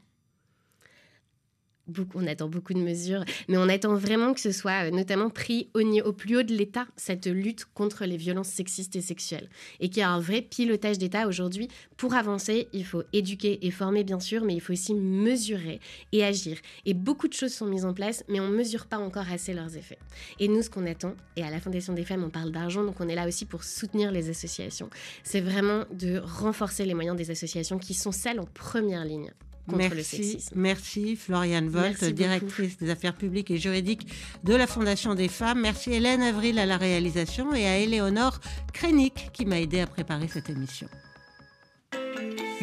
On 2.15 2.27
attend 2.27 2.47
beaucoup 2.47 2.73
de 2.73 2.79
mesures, 2.79 3.23
mais 3.47 3.57
on 3.57 3.69
attend 3.69 3.95
vraiment 3.95 4.33
que 4.33 4.39
ce 4.39 4.51
soit 4.51 4.87
euh, 4.87 4.91
notamment 4.91 5.29
pris 5.29 5.69
au, 5.73 5.81
au 5.81 6.13
plus 6.13 6.37
haut 6.37 6.43
de 6.43 6.53
l'État, 6.53 6.87
cette 6.95 7.27
lutte 7.27 7.65
contre 7.73 8.05
les 8.05 8.17
violences 8.17 8.49
sexistes 8.49 8.95
et 8.95 9.01
sexuelles. 9.01 9.49
Et 9.79 9.89
qu'il 9.89 9.99
y 9.99 10.03
a 10.03 10.09
un 10.09 10.19
vrai 10.19 10.41
pilotage 10.41 10.97
d'État 10.97 11.27
aujourd'hui. 11.27 11.67
Pour 11.97 12.13
avancer, 12.13 12.67
il 12.73 12.85
faut 12.85 13.03
éduquer 13.13 13.65
et 13.65 13.71
former, 13.71 14.03
bien 14.03 14.19
sûr, 14.19 14.43
mais 14.43 14.55
il 14.55 14.61
faut 14.61 14.73
aussi 14.73 14.93
mesurer 14.93 15.79
et 16.11 16.23
agir. 16.23 16.57
Et 16.85 16.93
beaucoup 16.93 17.27
de 17.27 17.33
choses 17.33 17.53
sont 17.53 17.65
mises 17.65 17.85
en 17.85 17.93
place, 17.93 18.23
mais 18.27 18.39
on 18.39 18.47
ne 18.47 18.55
mesure 18.55 18.85
pas 18.85 18.97
encore 18.97 19.29
assez 19.31 19.53
leurs 19.53 19.75
effets. 19.77 19.99
Et 20.39 20.47
nous, 20.47 20.61
ce 20.61 20.69
qu'on 20.69 20.85
attend, 20.85 21.15
et 21.35 21.43
à 21.43 21.49
la 21.49 21.59
Fondation 21.59 21.93
des 21.93 22.05
femmes, 22.05 22.23
on 22.23 22.29
parle 22.29 22.51
d'argent, 22.51 22.83
donc 22.83 22.95
on 22.99 23.09
est 23.09 23.15
là 23.15 23.27
aussi 23.27 23.45
pour 23.45 23.63
soutenir 23.63 24.11
les 24.11 24.29
associations, 24.29 24.89
c'est 25.23 25.41
vraiment 25.41 25.85
de 25.91 26.19
renforcer 26.19 26.85
les 26.85 26.93
moyens 26.93 27.17
des 27.17 27.31
associations 27.31 27.79
qui 27.79 27.93
sont 27.93 28.11
celles 28.11 28.39
en 28.39 28.45
première 28.45 29.05
ligne 29.05 29.31
merci, 29.75 30.37
Merci 30.55 31.15
Floriane 31.15 31.69
Volt, 31.69 32.03
directrice 32.03 32.77
des 32.77 32.89
affaires 32.89 33.15
publiques 33.15 33.51
et 33.51 33.57
juridiques 33.57 34.07
de 34.43 34.55
la 34.55 34.67
Fondation 34.67 35.15
des 35.15 35.27
femmes. 35.27 35.61
Merci 35.61 35.93
Hélène 35.93 36.21
Avril 36.21 36.59
à 36.59 36.65
la 36.65 36.77
réalisation 36.77 37.53
et 37.53 37.65
à 37.65 37.77
Éléonore 37.77 38.39
Krenik 38.73 39.29
qui 39.33 39.45
m'a 39.45 39.59
aidé 39.59 39.79
à 39.81 39.87
préparer 39.87 40.27
cette 40.27 40.49
émission. 40.49 40.87